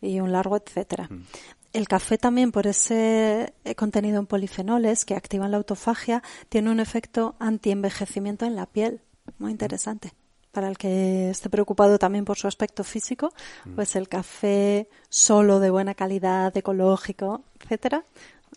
y 0.00 0.20
un 0.20 0.32
largo 0.32 0.56
etcétera. 0.56 1.08
Mm. 1.10 1.22
El 1.72 1.88
café 1.88 2.18
también, 2.18 2.52
por 2.52 2.66
ese 2.66 3.54
eh, 3.64 3.74
contenido 3.74 4.18
en 4.18 4.26
polifenoles 4.26 5.06
que 5.06 5.14
activan 5.14 5.50
la 5.50 5.56
autofagia, 5.56 6.22
tiene 6.50 6.70
un 6.70 6.80
efecto 6.80 7.34
antienvejecimiento 7.38 8.44
en 8.44 8.56
la 8.56 8.66
piel, 8.66 9.00
muy 9.38 9.48
mm. 9.48 9.52
interesante. 9.52 10.12
Para 10.50 10.68
el 10.68 10.76
que 10.76 11.30
esté 11.30 11.48
preocupado 11.48 11.98
también 11.98 12.26
por 12.26 12.36
su 12.36 12.46
aspecto 12.46 12.84
físico, 12.84 13.32
pues 13.74 13.96
el 13.96 14.06
café 14.10 14.86
solo 15.08 15.60
de 15.60 15.70
buena 15.70 15.94
calidad, 15.94 16.54
ecológico, 16.54 17.42
etcétera, 17.58 18.04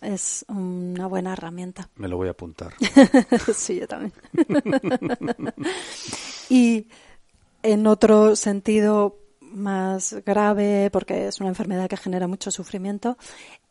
es 0.00 0.44
una 0.48 1.06
buena 1.06 1.32
herramienta. 1.32 1.88
Me 1.96 2.08
lo 2.08 2.16
voy 2.16 2.28
a 2.28 2.32
apuntar. 2.32 2.74
sí, 3.54 3.80
yo 3.80 3.88
también. 3.88 4.12
y 6.48 6.86
en 7.62 7.86
otro 7.86 8.36
sentido 8.36 9.18
más 9.40 10.14
grave, 10.24 10.90
porque 10.90 11.28
es 11.28 11.40
una 11.40 11.48
enfermedad 11.48 11.88
que 11.88 11.96
genera 11.96 12.26
mucho 12.26 12.50
sufrimiento, 12.50 13.16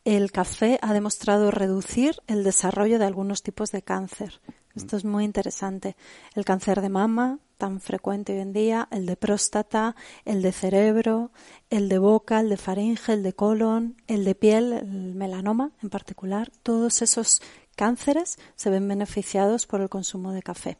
el 0.04 0.32
café 0.32 0.78
ha 0.82 0.92
demostrado 0.92 1.50
reducir 1.50 2.16
el 2.26 2.44
desarrollo 2.44 2.98
de 2.98 3.04
algunos 3.04 3.42
tipos 3.42 3.70
de 3.70 3.82
cáncer. 3.82 4.40
Esto 4.74 4.96
es 4.96 5.04
muy 5.04 5.24
interesante. 5.24 5.96
El 6.34 6.44
cáncer 6.44 6.80
de 6.82 6.90
mama, 6.90 7.38
tan 7.56 7.80
frecuente 7.80 8.32
hoy 8.32 8.40
en 8.40 8.52
día, 8.52 8.88
el 8.90 9.06
de 9.06 9.16
próstata, 9.16 9.96
el 10.24 10.42
de 10.42 10.52
cerebro, 10.52 11.30
el 11.70 11.88
de 11.88 11.98
boca, 11.98 12.40
el 12.40 12.48
de 12.48 12.56
faringe, 12.56 13.12
el 13.12 13.22
de 13.22 13.32
colon, 13.32 13.96
el 14.06 14.24
de 14.24 14.34
piel, 14.34 14.72
el 14.72 15.14
melanoma 15.14 15.72
en 15.82 15.90
particular, 15.90 16.50
todos 16.62 17.02
esos 17.02 17.40
cánceres 17.76 18.38
se 18.56 18.70
ven 18.70 18.88
beneficiados 18.88 19.66
por 19.66 19.80
el 19.80 19.88
consumo 19.88 20.32
de 20.32 20.42
café. 20.42 20.78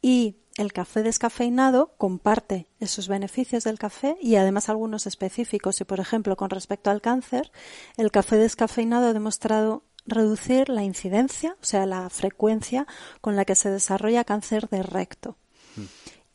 Y 0.00 0.36
el 0.56 0.72
café 0.72 1.02
descafeinado 1.02 1.94
comparte 1.96 2.66
esos 2.80 3.08
beneficios 3.08 3.64
del 3.64 3.78
café 3.78 4.16
y 4.20 4.34
además 4.36 4.68
algunos 4.68 5.06
específicos. 5.06 5.80
Y, 5.80 5.84
por 5.84 6.00
ejemplo, 6.00 6.36
con 6.36 6.50
respecto 6.50 6.90
al 6.90 7.00
cáncer, 7.00 7.52
el 7.96 8.10
café 8.10 8.36
descafeinado 8.36 9.08
ha 9.08 9.12
demostrado 9.12 9.84
reducir 10.04 10.68
la 10.68 10.82
incidencia, 10.82 11.56
o 11.62 11.64
sea, 11.64 11.86
la 11.86 12.10
frecuencia 12.10 12.86
con 13.20 13.36
la 13.36 13.44
que 13.44 13.54
se 13.54 13.70
desarrolla 13.70 14.24
cáncer 14.24 14.68
de 14.68 14.82
recto 14.82 15.38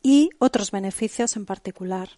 y 0.02 0.30
otros 0.38 0.70
beneficios 0.70 1.36
en 1.36 1.46
particular. 1.46 2.10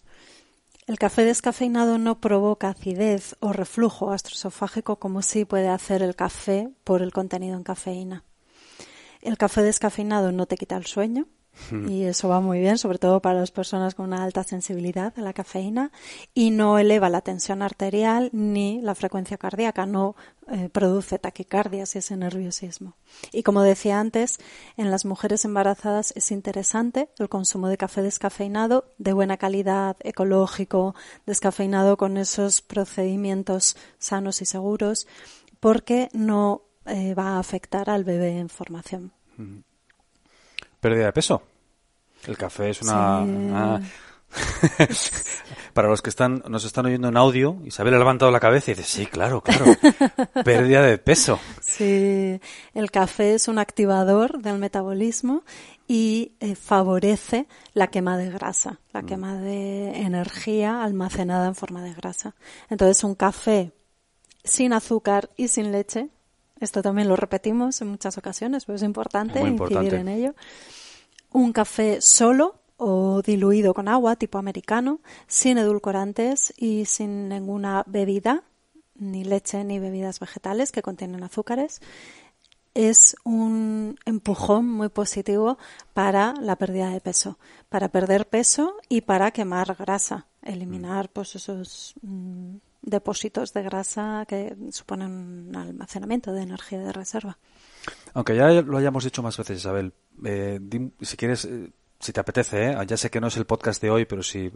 El 0.87 0.97
café 0.97 1.23
descafeinado 1.23 1.97
no 1.97 2.19
provoca 2.19 2.69
acidez 2.69 3.35
o 3.39 3.53
reflujo 3.53 4.07
gastroesofágico 4.07 4.97
como 4.97 5.21
sí 5.21 5.45
puede 5.45 5.69
hacer 5.69 6.01
el 6.01 6.15
café 6.15 6.69
por 6.83 7.01
el 7.01 7.13
contenido 7.13 7.55
en 7.55 7.63
cafeína. 7.63 8.23
El 9.21 9.37
café 9.37 9.61
descafeinado 9.61 10.31
no 10.31 10.47
te 10.47 10.57
quita 10.57 10.75
el 10.77 10.85
sueño, 10.85 11.27
y 11.87 12.03
eso 12.03 12.27
va 12.27 12.41
muy 12.41 12.59
bien, 12.59 12.77
sobre 12.77 12.97
todo 12.97 13.21
para 13.21 13.39
las 13.39 13.51
personas 13.51 13.95
con 13.95 14.07
una 14.07 14.23
alta 14.23 14.43
sensibilidad 14.43 15.13
a 15.17 15.21
la 15.21 15.33
cafeína 15.33 15.91
y 16.33 16.51
no 16.51 16.79
eleva 16.79 17.09
la 17.09 17.21
tensión 17.21 17.61
arterial 17.61 18.29
ni 18.33 18.81
la 18.81 18.95
frecuencia 18.95 19.37
cardíaca, 19.37 19.85
no 19.85 20.15
eh, 20.49 20.69
produce 20.69 21.19
taquicardias 21.19 21.95
y 21.95 21.99
ese 21.99 22.17
nerviosismo. 22.17 22.95
Y 23.31 23.43
como 23.43 23.61
decía 23.61 23.99
antes, 23.99 24.39
en 24.75 24.91
las 24.91 25.05
mujeres 25.05 25.45
embarazadas 25.45 26.13
es 26.15 26.31
interesante 26.31 27.09
el 27.19 27.29
consumo 27.29 27.67
de 27.67 27.77
café 27.77 28.01
descafeinado 28.01 28.85
de 28.97 29.13
buena 29.13 29.37
calidad, 29.37 29.97
ecológico, 30.01 30.95
descafeinado 31.25 31.95
con 31.95 32.17
esos 32.17 32.61
procedimientos 32.61 33.77
sanos 33.99 34.41
y 34.41 34.45
seguros, 34.45 35.07
porque 35.59 36.09
no 36.13 36.63
eh, 36.85 37.13
va 37.13 37.35
a 37.35 37.39
afectar 37.39 37.89
al 37.89 38.03
bebé 38.03 38.39
en 38.39 38.49
formación 38.49 39.13
pérdida 40.81 41.05
de 41.05 41.13
peso. 41.13 41.41
El 42.27 42.37
café 42.37 42.71
es 42.71 42.81
una, 42.81 43.81
Para 45.73 45.89
los 45.89 46.01
que 46.01 46.09
están, 46.09 46.43
nos 46.47 46.65
están 46.65 46.85
oyendo 46.85 47.07
en 47.07 47.17
audio, 47.17 47.57
Isabel 47.65 47.93
ha 47.93 47.99
levantado 47.99 48.31
la 48.31 48.39
cabeza 48.39 48.71
y 48.71 48.73
dice, 48.75 48.87
sí, 48.87 49.05
claro, 49.05 49.41
claro, 49.41 49.65
pérdida 50.45 50.81
de 50.81 50.97
peso. 50.97 51.39
Sí, 51.61 52.39
el 52.73 52.91
café 52.91 53.35
es 53.35 53.47
un 53.47 53.59
activador 53.59 54.41
del 54.41 54.57
metabolismo 54.57 55.43
y 55.87 56.33
eh, 56.39 56.55
favorece 56.55 57.47
la 57.73 57.87
quema 57.87 58.17
de 58.17 58.29
grasa, 58.29 58.79
la 58.93 59.01
mm. 59.01 59.05
quema 59.05 59.35
de 59.35 60.01
energía 60.01 60.83
almacenada 60.83 61.47
en 61.47 61.55
forma 61.55 61.81
de 61.83 61.93
grasa. 61.93 62.35
Entonces, 62.69 63.03
un 63.03 63.15
café 63.15 63.71
sin 64.43 64.73
azúcar 64.73 65.29
y 65.37 65.47
sin 65.47 65.71
leche, 65.71 66.09
esto 66.61 66.81
también 66.81 67.09
lo 67.09 67.15
repetimos 67.15 67.81
en 67.81 67.89
muchas 67.89 68.17
ocasiones, 68.17 68.65
pero 68.65 68.77
es 68.77 68.83
importante 68.83 69.41
incidir 69.41 69.95
en 69.95 70.07
ello. 70.07 70.35
Un 71.31 71.51
café 71.51 72.01
solo 72.01 72.55
o 72.77 73.21
diluido 73.21 73.73
con 73.73 73.87
agua, 73.87 74.15
tipo 74.15 74.37
americano, 74.37 75.01
sin 75.27 75.57
edulcorantes 75.57 76.53
y 76.57 76.85
sin 76.85 77.29
ninguna 77.29 77.83
bebida, 77.87 78.43
ni 78.95 79.23
leche 79.23 79.63
ni 79.63 79.79
bebidas 79.79 80.19
vegetales 80.19 80.71
que 80.71 80.81
contienen 80.81 81.23
azúcares, 81.23 81.81
es 82.73 83.15
un 83.23 83.97
empujón 84.05 84.67
muy 84.67 84.89
positivo 84.89 85.57
para 85.93 86.33
la 86.39 86.55
pérdida 86.55 86.91
de 86.91 87.01
peso, 87.01 87.37
para 87.69 87.89
perder 87.89 88.27
peso 88.27 88.75
y 88.87 89.01
para 89.01 89.31
quemar 89.31 89.75
grasa, 89.75 90.27
eliminar 90.41 91.09
pues 91.09 91.35
esos 91.35 91.95
mm, 92.01 92.55
depósitos 92.81 93.53
de 93.53 93.63
grasa 93.63 94.25
que 94.27 94.55
suponen 94.71 95.11
un 95.49 95.55
almacenamiento 95.55 96.33
de 96.33 96.43
energía 96.43 96.79
de 96.79 96.91
reserva. 96.91 97.37
Aunque 98.13 98.35
ya 98.35 98.49
lo 98.49 98.77
hayamos 98.77 99.03
dicho 99.03 99.23
más 99.23 99.37
veces, 99.37 99.59
Isabel, 99.59 99.93
eh, 100.25 100.59
si 101.01 101.17
quieres 101.17 101.45
eh, 101.45 101.71
si 102.01 102.13
te 102.13 102.19
apetece, 102.19 102.71
¿eh? 102.71 102.77
ya 102.87 102.97
sé 102.97 103.09
que 103.09 103.21
no 103.21 103.27
es 103.27 103.37
el 103.37 103.45
podcast 103.45 103.81
de 103.81 103.91
hoy, 103.91 104.05
pero 104.05 104.23
si 104.23 104.51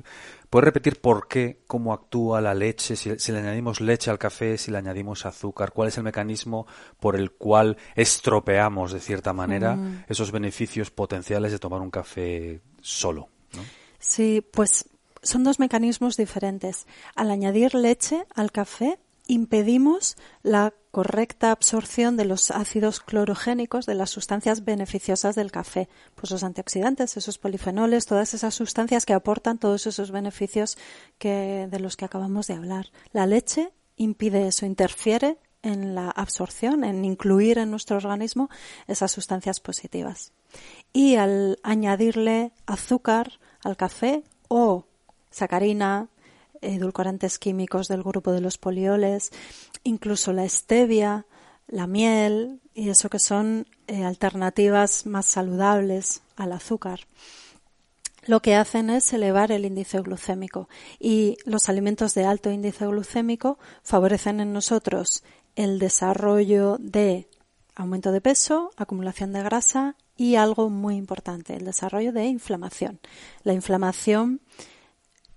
puedes 0.50 0.66
repetir 0.66 1.00
por 1.00 1.28
qué, 1.28 1.62
cómo 1.68 1.94
actúa 1.94 2.42
la 2.42 2.54
leche, 2.54 2.96
si, 2.96 3.32
le 3.32 3.40
añadimos 3.40 3.82
leche 3.82 4.10
al 4.10 4.18
café, 4.18 4.58
si 4.58 4.72
le 4.72 4.80
añadimos 4.80 5.26
azúcar, 5.26 5.72
cuál 5.72 5.90
es 5.90 5.98
el 5.98 6.04
mecanismo 6.04 6.66
por 7.00 7.16
el 7.16 7.32
cual 7.32 7.78
estropeamos 7.96 8.92
de 8.92 9.00
cierta 9.00 9.32
manera 9.32 9.76
mm. 9.76 10.06
esos 10.08 10.32
beneficios 10.32 10.90
potenciales 10.90 11.52
de 11.52 11.60
tomar 11.60 11.82
un 11.82 11.92
café 11.92 12.62
solo. 12.82 13.30
Sí, 14.00 14.46
pues 14.52 14.90
son 15.26 15.44
dos 15.44 15.60
mecanismos 15.60 16.16
diferentes. 16.16 16.88
Al 17.16 17.32
añadir 17.32 17.76
leche 17.76 18.26
al 18.34 18.52
café, 18.52 19.00
impedimos 19.28 20.16
la 20.44 20.74
correcta 20.92 21.52
absorción 21.52 22.16
de 22.16 22.26
los 22.26 22.52
ácidos 22.52 23.02
clorogénicos 23.02 23.86
de 23.86 23.96
las 23.96 24.12
sustancias 24.12 24.64
beneficiosas 24.64 25.36
del 25.36 25.52
café, 25.52 25.90
pues 26.16 26.32
los 26.32 26.44
antioxidantes, 26.44 27.18
esos 27.18 27.38
polifenoles, 27.38 28.06
todas 28.06 28.34
esas 28.34 28.54
sustancias 28.54 29.06
que 29.06 29.14
aportan 29.14 29.58
todos 29.58 29.88
esos 29.88 30.12
beneficios 30.12 30.78
que, 31.18 31.68
de 31.70 31.80
los 31.80 31.98
que 31.98 32.06
acabamos 32.06 32.48
de 32.48 32.54
hablar. 32.54 32.92
La 33.12 33.26
leche 33.26 33.74
impide 33.98 34.48
eso, 34.48 34.66
interfiere 34.66 35.38
en 35.64 35.96
la 35.96 36.12
absorción, 36.12 36.84
en 36.84 37.04
incluir 37.04 37.58
en 37.58 37.72
nuestro 37.72 37.98
organismo 37.98 38.50
esas 38.88 39.12
sustancias 39.12 39.60
positivas. 39.60 40.32
Y 40.94 41.16
al 41.16 41.60
añadirle 41.64 42.54
azúcar 42.68 43.40
al 43.64 43.76
café 43.76 44.24
o 44.48 44.86
sacarina, 45.30 46.10
edulcorantes 46.62 47.40
químicos 47.40 47.88
del 47.88 48.04
grupo 48.04 48.32
de 48.32 48.42
los 48.42 48.58
polioles, 48.58 49.32
incluso 49.84 50.34
la 50.34 50.48
stevia, 50.48 51.26
la 51.68 51.88
miel 51.88 52.62
y 52.74 52.90
eso 52.90 53.10
que 53.10 53.20
son 53.20 53.68
eh, 53.88 54.04
alternativas 54.04 55.06
más 55.06 55.26
saludables 55.26 56.22
al 56.36 56.52
azúcar. 56.52 57.02
Lo 58.28 58.42
que 58.42 58.56
hacen 58.56 58.90
es 58.90 59.14
elevar 59.14 59.52
el 59.52 59.66
índice 59.66 60.02
glucémico 60.02 60.68
y 61.00 61.38
los 61.46 61.70
alimentos 61.70 62.16
de 62.16 62.26
alto 62.26 62.50
índice 62.50 62.88
glucémico 62.88 63.60
favorecen 63.84 64.40
en 64.40 64.52
nosotros 64.52 65.24
el 65.56 65.78
desarrollo 65.78 66.78
de 66.80 67.30
aumento 67.76 68.12
de 68.12 68.22
peso, 68.22 68.72
acumulación 68.78 69.32
de 69.32 69.44
grasa 69.44 69.96
y 70.18 70.36
algo 70.36 70.70
muy 70.70 70.96
importante, 70.96 71.56
el 71.56 71.66
desarrollo 71.66 72.14
de 72.14 72.26
inflamación. 72.26 73.00
La 73.44 73.54
inflamación 73.54 74.42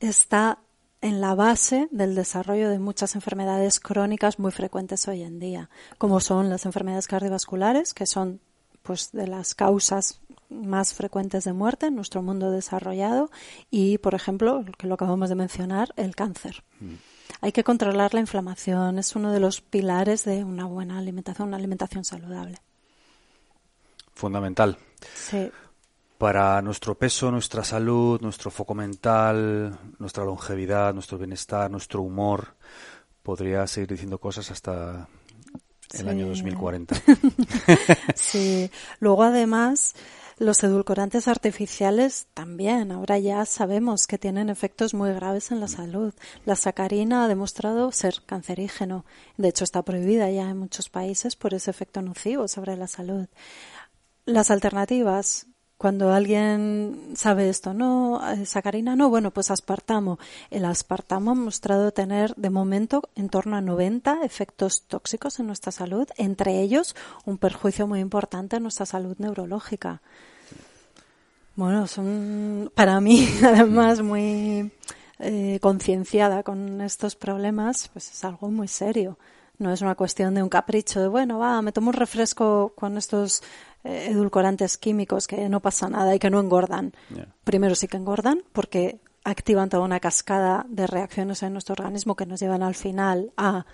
está 0.00 0.58
en 1.00 1.20
la 1.20 1.34
base 1.34 1.88
del 1.90 2.14
desarrollo 2.14 2.68
de 2.70 2.78
muchas 2.78 3.14
enfermedades 3.14 3.80
crónicas 3.80 4.38
muy 4.38 4.50
frecuentes 4.50 5.06
hoy 5.08 5.22
en 5.22 5.38
día, 5.38 5.70
como 5.96 6.20
son 6.20 6.48
las 6.48 6.66
enfermedades 6.66 7.06
cardiovasculares, 7.06 7.94
que 7.94 8.06
son 8.06 8.40
pues 8.82 9.12
de 9.12 9.26
las 9.26 9.54
causas 9.54 10.20
más 10.48 10.94
frecuentes 10.94 11.44
de 11.44 11.52
muerte 11.52 11.87
en 11.87 11.94
nuestro 11.94 12.22
mundo 12.22 12.50
desarrollado 12.50 13.30
y, 13.70 13.98
por 13.98 14.14
ejemplo, 14.14 14.64
que 14.78 14.87
lo 14.87 14.94
acabamos 14.94 15.28
de 15.28 15.34
mencionar, 15.34 15.92
el 15.96 16.16
cáncer. 16.16 16.64
Mm. 16.80 16.94
Hay 17.42 17.52
que 17.52 17.64
controlar 17.64 18.14
la 18.14 18.20
inflamación, 18.20 18.98
es 18.98 19.14
uno 19.14 19.30
de 19.30 19.40
los 19.40 19.61
pilares 19.61 20.24
de 20.24 20.42
una 20.42 20.64
buena 20.64 20.98
alimentación, 20.98 21.48
una 21.48 21.58
alimentación 21.58 22.04
saludable. 22.04 22.58
Fundamental. 24.14 24.78
Sí 25.14 25.50
para 26.18 26.61
nuestro 26.62 26.96
peso, 26.96 27.31
nuestra 27.31 27.62
salud, 27.62 28.20
nuestro 28.20 28.50
foco 28.50 28.74
mental, 28.74 29.78
nuestra 29.98 30.24
longevidad, 30.24 30.92
nuestro 30.92 31.16
bienestar, 31.16 31.70
nuestro 31.70 32.02
humor. 32.02 32.57
Podría 33.22 33.66
seguir 33.66 33.90
diciendo 33.90 34.18
cosas 34.18 34.50
hasta 34.50 35.09
el 35.92 36.09
año 36.09 36.26
2040. 36.26 36.96
sí. 38.14 38.70
Luego, 39.00 39.22
además, 39.22 39.94
los 40.38 40.62
edulcorantes 40.62 41.28
artificiales 41.28 42.26
también. 42.35 42.92
Ahora 42.92 43.18
ya 43.18 43.44
sabemos 43.44 44.07
que 44.07 44.18
tienen 44.18 44.50
efectos 44.50 44.94
muy 44.94 45.12
graves 45.12 45.50
en 45.50 45.61
la 45.61 45.68
salud. 45.68 46.14
La 46.44 46.57
sacarina 46.57 47.24
ha 47.24 47.28
demostrado 47.28 47.92
ser 47.92 48.22
cancerígeno. 48.26 49.04
De 49.37 49.48
hecho, 49.48 49.64
está 49.64 49.83
prohibida 49.83 50.31
ya 50.31 50.50
en 50.50 50.59
muchos 50.59 50.88
países 50.88 51.37
por 51.37 51.54
ese 51.54 51.70
efecto 51.70 52.02
nocivo 52.02 52.48
sobre 52.48 52.76
la 52.76 52.88
salud. 52.88 53.26
Las 54.26 54.50
alternativas, 54.50 55.46
cuando 55.79 56.12
alguien 56.12 57.12
sabe 57.14 57.49
esto, 57.49 57.73
no, 57.73 58.21
eh, 58.33 58.45
sacarina, 58.47 58.97
no, 58.97 59.09
bueno, 59.09 59.31
pues 59.31 59.53
aspartamo. 59.53 60.19
El 60.51 60.64
aspartamo 60.64 61.31
ha 61.31 61.35
mostrado 61.35 61.93
tener 61.93 62.35
de 62.35 62.51
momento 62.51 63.09
en 63.14 63.29
torno 63.29 63.57
a 63.57 63.61
90 63.61 64.25
efectos 64.25 64.83
tóxicos 64.83 65.38
en 65.38 65.47
nuestra 65.47 65.71
salud, 65.71 66.09
entre 66.17 66.61
ellos 66.61 66.97
un 67.25 67.38
perjuicio 67.38 67.87
muy 67.87 68.01
importante 68.01 68.57
en 68.57 68.64
nuestra 68.64 68.87
salud 68.87 69.17
neurológica. 69.19 70.03
Bueno, 71.55 71.87
son 71.87 72.73
para 72.75 73.01
mí 73.01 73.29
además 73.45 74.03
muy 74.03 74.73
eh, 75.21 75.59
concienciada 75.61 76.43
con 76.43 76.81
estos 76.81 77.14
problemas, 77.14 77.88
pues 77.93 78.11
es 78.11 78.25
algo 78.25 78.49
muy 78.49 78.67
serio. 78.67 79.17
No 79.59 79.73
es 79.73 79.81
una 79.81 79.97
cuestión 79.97 80.35
de 80.35 80.43
un 80.43 80.49
capricho 80.49 81.01
de, 81.01 81.09
bueno, 81.09 81.41
va, 81.41 81.61
me 81.62 81.73
tomo 81.73 81.88
un 81.88 81.95
refresco 81.95 82.73
con 82.77 82.97
estos 82.97 83.43
edulcorantes 83.85 84.77
químicos 84.77 85.27
que 85.27 85.49
no 85.49 85.61
pasa 85.61 85.88
nada 85.88 86.14
y 86.14 86.19
que 86.19 86.31
no 86.31 86.41
engordan. 86.41 86.93
Primero 87.45 87.75
sí 87.75 87.88
que 87.88 87.97
engordan 87.97 88.43
porque 88.53 89.01
activan 89.25 89.69
toda 89.69 89.85
una 89.85 90.01
cascada 90.01 90.67
de 90.69 90.87
reacciones 90.87 91.43
en 91.43 91.53
nuestro 91.53 91.75
organismo 91.75 92.17
que 92.17 92.27
nos 92.27 92.41
llevan 92.41 92.62
al 92.62 92.75
final 92.75 93.33
a 93.37 93.67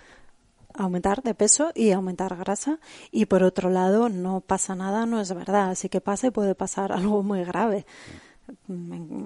aumentar 0.73 1.23
de 1.23 1.33
peso 1.33 1.71
y 1.73 1.91
aumentar 1.91 2.35
grasa 2.35 2.79
y 3.11 3.25
por 3.25 3.43
otro 3.43 3.69
lado 3.69 4.09
no 4.09 4.41
pasa 4.41 4.75
nada, 4.75 5.05
no 5.05 5.21
es 5.21 5.33
verdad, 5.33 5.69
así 5.69 5.89
que 5.89 6.01
pasa 6.01 6.27
y 6.27 6.31
puede 6.31 6.55
pasar 6.55 6.91
algo 6.91 7.23
muy 7.23 7.43
grave. 7.43 7.85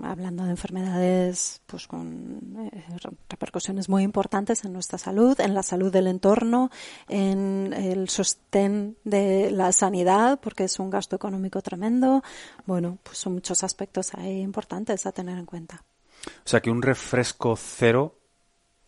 Hablando 0.03 0.43
de 0.43 0.51
enfermedades 0.51 1.61
pues 1.65 1.87
con 1.87 2.69
eh, 2.73 2.83
repercusiones 3.29 3.89
muy 3.89 4.03
importantes 4.03 4.63
en 4.65 4.73
nuestra 4.73 4.97
salud, 4.97 5.39
en 5.39 5.53
la 5.53 5.63
salud 5.63 5.91
del 5.91 6.07
entorno, 6.07 6.69
en 7.07 7.73
el 7.73 8.09
sostén 8.09 8.97
de 9.03 9.51
la 9.51 9.71
sanidad, 9.71 10.39
porque 10.39 10.65
es 10.65 10.79
un 10.79 10.89
gasto 10.89 11.15
económico 11.15 11.61
tremendo. 11.61 12.23
Bueno, 12.65 12.97
pues 13.03 13.17
son 13.17 13.33
muchos 13.33 13.63
aspectos 13.63 14.13
ahí 14.13 14.41
importantes 14.41 15.05
a 15.05 15.11
tener 15.11 15.37
en 15.37 15.45
cuenta. 15.45 15.83
O 16.25 16.49
sea 16.49 16.61
que 16.61 16.71
un 16.71 16.81
refresco 16.81 17.55
cero 17.55 18.19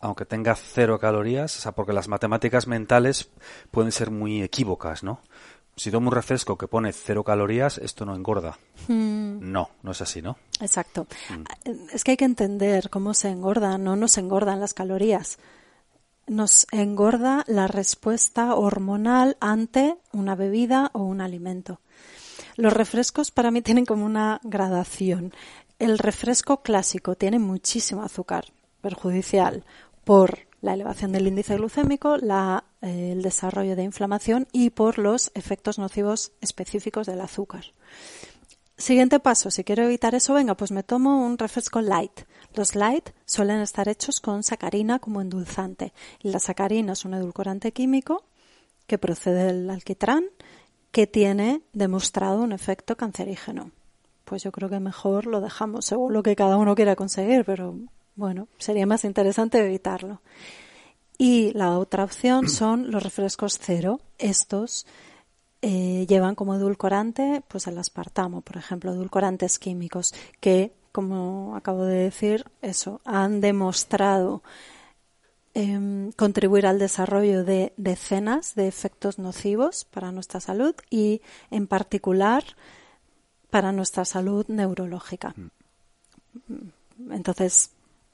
aunque 0.01 0.25
tenga 0.25 0.55
cero 0.55 0.99
calorías, 0.99 1.55
o 1.57 1.61
sea, 1.61 1.73
porque 1.73 1.93
las 1.93 2.07
matemáticas 2.07 2.65
mentales 2.65 3.29
pueden 3.69 3.91
ser 3.91 4.09
muy 4.09 4.41
equívocas, 4.41 5.03
¿no? 5.03 5.21
Si 5.75 5.89
tomo 5.89 6.09
un 6.09 6.15
refresco 6.15 6.57
que 6.57 6.67
pone 6.67 6.91
cero 6.93 7.23
calorías, 7.23 7.77
esto 7.77 8.05
no 8.05 8.15
engorda. 8.15 8.57
Hmm. 8.87 9.39
No, 9.51 9.69
no 9.83 9.91
es 9.91 10.01
así, 10.01 10.21
¿no? 10.21 10.37
Exacto. 10.59 11.07
Hmm. 11.29 11.43
Es 11.93 12.03
que 12.03 12.11
hay 12.11 12.17
que 12.17 12.25
entender 12.25 12.89
cómo 12.89 13.13
se 13.13 13.29
engorda, 13.29 13.77
no 13.77 13.95
nos 13.95 14.17
engordan 14.17 14.59
las 14.59 14.73
calorías. 14.73 15.39
Nos 16.27 16.67
engorda 16.71 17.43
la 17.47 17.67
respuesta 17.67 18.53
hormonal 18.55 19.37
ante 19.39 19.97
una 20.11 20.35
bebida 20.35 20.91
o 20.93 21.03
un 21.03 21.19
alimento. 21.19 21.79
Los 22.57 22.73
refrescos 22.73 23.31
para 23.31 23.51
mí 23.51 23.61
tienen 23.63 23.85
como 23.85 24.05
una 24.05 24.39
gradación. 24.43 25.33
El 25.79 25.97
refresco 25.97 26.61
clásico 26.61 27.15
tiene 27.15 27.39
muchísimo 27.39 28.03
azúcar, 28.03 28.45
perjudicial, 28.81 29.63
por 30.03 30.50
la 30.61 30.73
elevación 30.73 31.11
del 31.11 31.27
índice 31.27 31.55
glucémico, 31.57 32.15
eh, 32.15 32.61
el 33.11 33.21
desarrollo 33.21 33.75
de 33.75 33.83
inflamación 33.83 34.47
y 34.51 34.69
por 34.69 34.97
los 34.97 35.31
efectos 35.33 35.79
nocivos 35.79 36.31
específicos 36.39 37.07
del 37.07 37.21
azúcar. 37.21 37.65
Siguiente 38.77 39.19
paso, 39.19 39.51
si 39.51 39.63
quiero 39.63 39.83
evitar 39.83 40.15
eso, 40.15 40.33
venga, 40.33 40.55
pues 40.55 40.71
me 40.71 40.81
tomo 40.81 41.23
un 41.23 41.37
refresco 41.37 41.81
light. 41.81 42.21
Los 42.55 42.75
light 42.75 43.11
suelen 43.25 43.59
estar 43.59 43.87
hechos 43.87 44.19
con 44.19 44.41
sacarina 44.43 44.99
como 44.99 45.21
endulzante. 45.21 45.93
la 46.21 46.39
sacarina 46.39 46.93
es 46.93 47.05
un 47.05 47.13
edulcorante 47.13 47.73
químico 47.73 48.23
que 48.87 48.97
procede 48.97 49.45
del 49.45 49.69
alquitrán 49.69 50.25
que 50.91 51.07
tiene 51.07 51.61
demostrado 51.73 52.41
un 52.41 52.51
efecto 52.51 52.97
cancerígeno. 52.97 53.71
Pues 54.25 54.43
yo 54.43 54.51
creo 54.51 54.69
que 54.69 54.79
mejor 54.79 55.27
lo 55.27 55.41
dejamos 55.41 55.85
según 55.85 56.13
lo 56.13 56.23
que 56.23 56.35
cada 56.35 56.57
uno 56.57 56.75
quiera 56.75 56.95
conseguir, 56.95 57.45
pero 57.45 57.75
bueno, 58.15 58.47
sería 58.57 58.85
más 58.85 59.03
interesante 59.03 59.59
evitarlo. 59.59 60.21
Y 61.17 61.51
la 61.53 61.77
otra 61.77 62.03
opción 62.03 62.49
son 62.49 62.91
los 62.91 63.03
refrescos 63.03 63.59
cero. 63.59 63.99
Estos 64.17 64.85
eh, 65.61 66.05
llevan 66.09 66.33
como 66.33 66.55
edulcorante 66.55 67.43
pues 67.47 67.67
el 67.67 67.77
aspartamo, 67.77 68.41
por 68.41 68.57
ejemplo, 68.57 68.91
edulcorantes 68.91 69.59
químicos 69.59 70.13
que, 70.39 70.73
como 70.91 71.55
acabo 71.55 71.85
de 71.85 71.97
decir, 71.97 72.45
eso, 72.63 73.01
han 73.05 73.41
demostrado 73.41 74.41
em, 75.53 76.11
contribuir 76.13 76.65
al 76.65 76.79
desarrollo 76.79 77.43
de 77.43 77.73
decenas 77.77 78.55
de 78.55 78.67
efectos 78.67 79.19
nocivos 79.19 79.85
para 79.85 80.11
nuestra 80.11 80.39
salud 80.39 80.73
y, 80.89 81.21
en 81.51 81.67
particular, 81.67 82.43
para 83.51 83.71
nuestra 83.71 84.05
salud 84.05 84.47
neurológica. 84.47 85.35
Mm. 86.47 87.11
Entonces, 87.11 87.71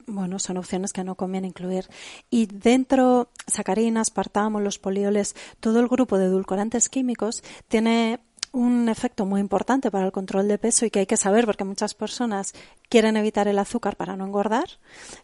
bueno, 0.08 0.38
son 0.38 0.56
opciones 0.56 0.92
que 0.92 1.04
no 1.04 1.14
conviene 1.14 1.48
incluir. 1.48 1.88
Y 2.30 2.46
dentro, 2.46 3.28
sacarina, 3.46 4.00
aspartamo, 4.00 4.60
los 4.60 4.78
polioles, 4.78 5.36
todo 5.60 5.80
el 5.80 5.88
grupo 5.88 6.18
de 6.18 6.26
edulcorantes 6.26 6.88
químicos 6.88 7.42
tiene 7.68 8.20
un 8.52 8.88
efecto 8.88 9.26
muy 9.26 9.40
importante 9.40 9.90
para 9.90 10.06
el 10.06 10.12
control 10.12 10.48
de 10.48 10.58
peso 10.58 10.86
y 10.86 10.90
que 10.90 11.00
hay 11.00 11.06
que 11.06 11.16
saber 11.16 11.44
porque 11.44 11.64
muchas 11.64 11.94
personas 11.94 12.54
quieren 12.88 13.16
evitar 13.16 13.46
el 13.46 13.58
azúcar 13.58 13.96
para 13.96 14.16
no 14.16 14.24
engordar, 14.24 14.68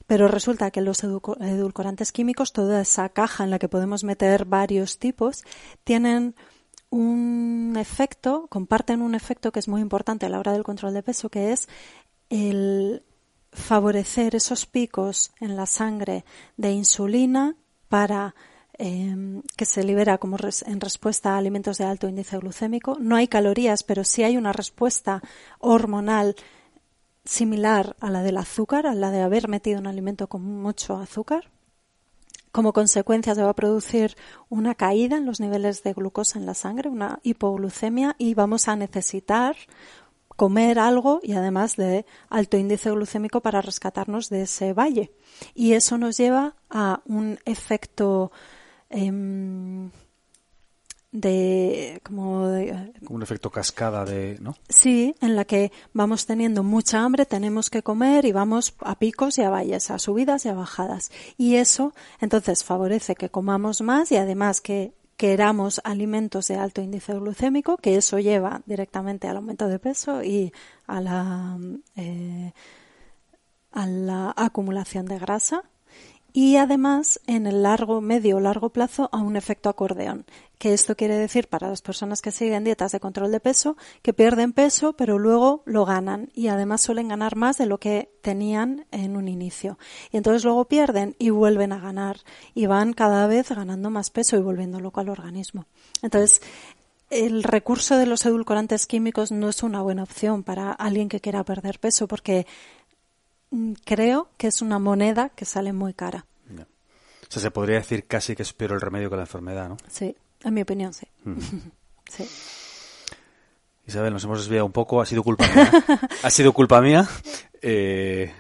pero 0.06 0.28
resulta 0.28 0.70
que 0.70 0.82
los 0.82 1.02
edulcorantes 1.02 2.12
químicos, 2.12 2.52
toda 2.52 2.82
esa 2.82 3.08
caja 3.08 3.44
en 3.44 3.50
la 3.50 3.58
que 3.58 3.68
podemos 3.68 4.04
meter 4.04 4.44
varios 4.44 4.98
tipos, 4.98 5.42
tienen 5.84 6.34
un 6.90 7.76
efecto, 7.78 8.46
comparten 8.48 9.02
un 9.02 9.14
efecto 9.14 9.52
que 9.52 9.58
es 9.58 9.68
muy 9.68 9.80
importante 9.80 10.26
a 10.26 10.28
la 10.28 10.38
hora 10.38 10.52
del 10.52 10.62
control 10.62 10.92
de 10.92 11.02
peso, 11.02 11.30
que 11.30 11.52
es 11.52 11.68
el 12.28 13.02
favorecer 13.54 14.34
esos 14.34 14.66
picos 14.66 15.32
en 15.40 15.56
la 15.56 15.66
sangre 15.66 16.24
de 16.56 16.72
insulina 16.72 17.56
para 17.88 18.34
em, 18.76 19.42
que 19.56 19.64
se 19.64 19.84
libera 19.84 20.18
como 20.18 20.36
en 20.66 20.80
respuesta 20.80 21.34
a 21.34 21.38
alimentos 21.38 21.78
de 21.78 21.84
alto 21.84 22.08
índice 22.08 22.36
glucémico. 22.38 22.96
No 23.00 23.16
hay 23.16 23.28
calorías, 23.28 23.84
pero 23.84 24.04
sí 24.04 24.24
hay 24.24 24.36
una 24.36 24.52
respuesta 24.52 25.22
hormonal 25.60 26.34
similar 27.24 27.96
a 28.00 28.10
la 28.10 28.22
del 28.22 28.36
azúcar, 28.36 28.86
a 28.86 28.94
la 28.94 29.10
de 29.10 29.22
haber 29.22 29.48
metido 29.48 29.78
un 29.78 29.86
alimento 29.86 30.28
con 30.28 30.42
mucho 30.42 30.96
azúcar. 30.96 31.50
Como 32.50 32.72
consecuencia 32.72 33.34
se 33.34 33.42
va 33.42 33.50
a 33.50 33.54
producir 33.54 34.16
una 34.48 34.74
caída 34.74 35.16
en 35.16 35.26
los 35.26 35.40
niveles 35.40 35.82
de 35.82 35.92
glucosa 35.92 36.38
en 36.38 36.46
la 36.46 36.54
sangre, 36.54 36.88
una 36.88 37.18
hipoglucemia 37.22 38.14
y 38.18 38.34
vamos 38.34 38.68
a 38.68 38.76
necesitar 38.76 39.56
comer 40.36 40.78
algo 40.78 41.20
y 41.22 41.32
además 41.32 41.76
de 41.76 42.06
alto 42.28 42.56
índice 42.56 42.90
glucémico 42.90 43.40
para 43.40 43.60
rescatarnos 43.60 44.28
de 44.28 44.42
ese 44.42 44.72
valle. 44.72 45.12
Y 45.54 45.72
eso 45.72 45.98
nos 45.98 46.16
lleva 46.16 46.54
a 46.70 47.02
un 47.06 47.38
efecto 47.44 48.32
em, 48.90 49.90
de 51.14 52.00
como 52.02 52.48
un 53.08 53.22
efecto 53.22 53.48
cascada 53.48 54.04
de 54.04 54.36
no 54.40 54.56
sí 54.68 55.14
en 55.20 55.36
la 55.36 55.44
que 55.44 55.70
vamos 55.92 56.26
teniendo 56.26 56.64
mucha 56.64 57.04
hambre 57.04 57.24
tenemos 57.24 57.70
que 57.70 57.84
comer 57.84 58.24
y 58.24 58.32
vamos 58.32 58.74
a 58.80 58.98
picos 58.98 59.38
y 59.38 59.42
a 59.42 59.48
valles 59.48 59.92
a 59.92 60.00
subidas 60.00 60.44
y 60.44 60.48
a 60.48 60.54
bajadas 60.54 61.12
y 61.38 61.54
eso 61.54 61.94
entonces 62.20 62.64
favorece 62.64 63.14
que 63.14 63.28
comamos 63.28 63.80
más 63.80 64.10
y 64.10 64.16
además 64.16 64.60
que 64.60 64.92
queramos 65.16 65.80
alimentos 65.84 66.48
de 66.48 66.56
alto 66.56 66.80
índice 66.80 67.14
glucémico, 67.14 67.76
que 67.76 67.96
eso 67.96 68.18
lleva 68.18 68.62
directamente 68.66 69.28
al 69.28 69.36
aumento 69.36 69.68
de 69.68 69.78
peso 69.78 70.22
y 70.22 70.52
a 70.86 71.00
la, 71.00 71.58
eh, 71.96 72.52
a 73.72 73.86
la 73.86 74.32
acumulación 74.36 75.06
de 75.06 75.18
grasa 75.18 75.64
y 76.36 76.56
además 76.56 77.20
en 77.28 77.46
el 77.46 77.62
largo, 77.62 78.00
medio 78.00 78.38
o 78.38 78.40
largo 78.40 78.70
plazo 78.70 79.08
a 79.12 79.18
un 79.18 79.36
efecto 79.36 79.68
acordeón, 79.68 80.26
que 80.58 80.74
esto 80.74 80.96
quiere 80.96 81.16
decir 81.16 81.46
para 81.46 81.68
las 81.68 81.80
personas 81.80 82.22
que 82.22 82.32
siguen 82.32 82.64
dietas 82.64 82.90
de 82.90 82.98
control 82.98 83.30
de 83.30 83.38
peso 83.38 83.76
que 84.02 84.12
pierden 84.12 84.52
peso 84.52 84.94
pero 84.94 85.20
luego 85.20 85.62
lo 85.64 85.84
ganan 85.84 86.30
y 86.34 86.48
además 86.48 86.82
suelen 86.82 87.06
ganar 87.06 87.36
más 87.36 87.56
de 87.56 87.66
lo 87.66 87.78
que 87.78 88.10
tenían 88.20 88.84
en 88.90 89.16
un 89.16 89.28
inicio. 89.28 89.78
Y 90.10 90.16
entonces 90.16 90.44
luego 90.44 90.64
pierden 90.64 91.14
y 91.20 91.30
vuelven 91.30 91.72
a 91.72 91.78
ganar 91.78 92.18
y 92.52 92.66
van 92.66 92.94
cada 92.94 93.28
vez 93.28 93.50
ganando 93.50 93.90
más 93.90 94.10
peso 94.10 94.36
y 94.36 94.40
volviendo 94.40 94.80
loco 94.80 94.98
al 94.98 95.10
organismo. 95.10 95.66
Entonces, 96.02 96.42
el 97.10 97.44
recurso 97.44 97.96
de 97.96 98.06
los 98.06 98.26
edulcorantes 98.26 98.86
químicos 98.86 99.30
no 99.30 99.48
es 99.48 99.62
una 99.62 99.82
buena 99.82 100.02
opción 100.02 100.42
para 100.42 100.72
alguien 100.72 101.08
que 101.08 101.20
quiera 101.20 101.44
perder 101.44 101.78
peso 101.78 102.08
porque 102.08 102.44
creo 103.84 104.28
que 104.36 104.46
es 104.46 104.62
una 104.62 104.78
moneda 104.78 105.30
que 105.30 105.44
sale 105.44 105.72
muy 105.72 105.94
cara. 105.94 106.26
O 106.56 107.32
sea, 107.34 107.42
se 107.42 107.50
podría 107.50 107.76
decir 107.76 108.06
casi 108.06 108.36
que 108.36 108.42
es 108.42 108.52
peor 108.52 108.72
el 108.72 108.80
remedio 108.80 109.10
que 109.10 109.16
la 109.16 109.22
enfermedad, 109.22 109.68
¿no? 109.68 109.76
Sí, 109.88 110.14
en 110.44 110.54
mi 110.54 110.60
opinión, 110.60 110.92
sí. 110.92 111.06
sí. 112.08 112.28
Isabel, 113.86 114.12
nos 114.12 114.24
hemos 114.24 114.40
desviado 114.40 114.66
un 114.66 114.72
poco, 114.72 115.00
ha 115.00 115.06
sido 115.06 115.22
culpa 115.22 115.46
mía. 115.48 115.70
ha 116.22 116.30
sido 116.30 116.52
culpa 116.52 116.80
mía. 116.80 117.08
Eh, 117.60 118.32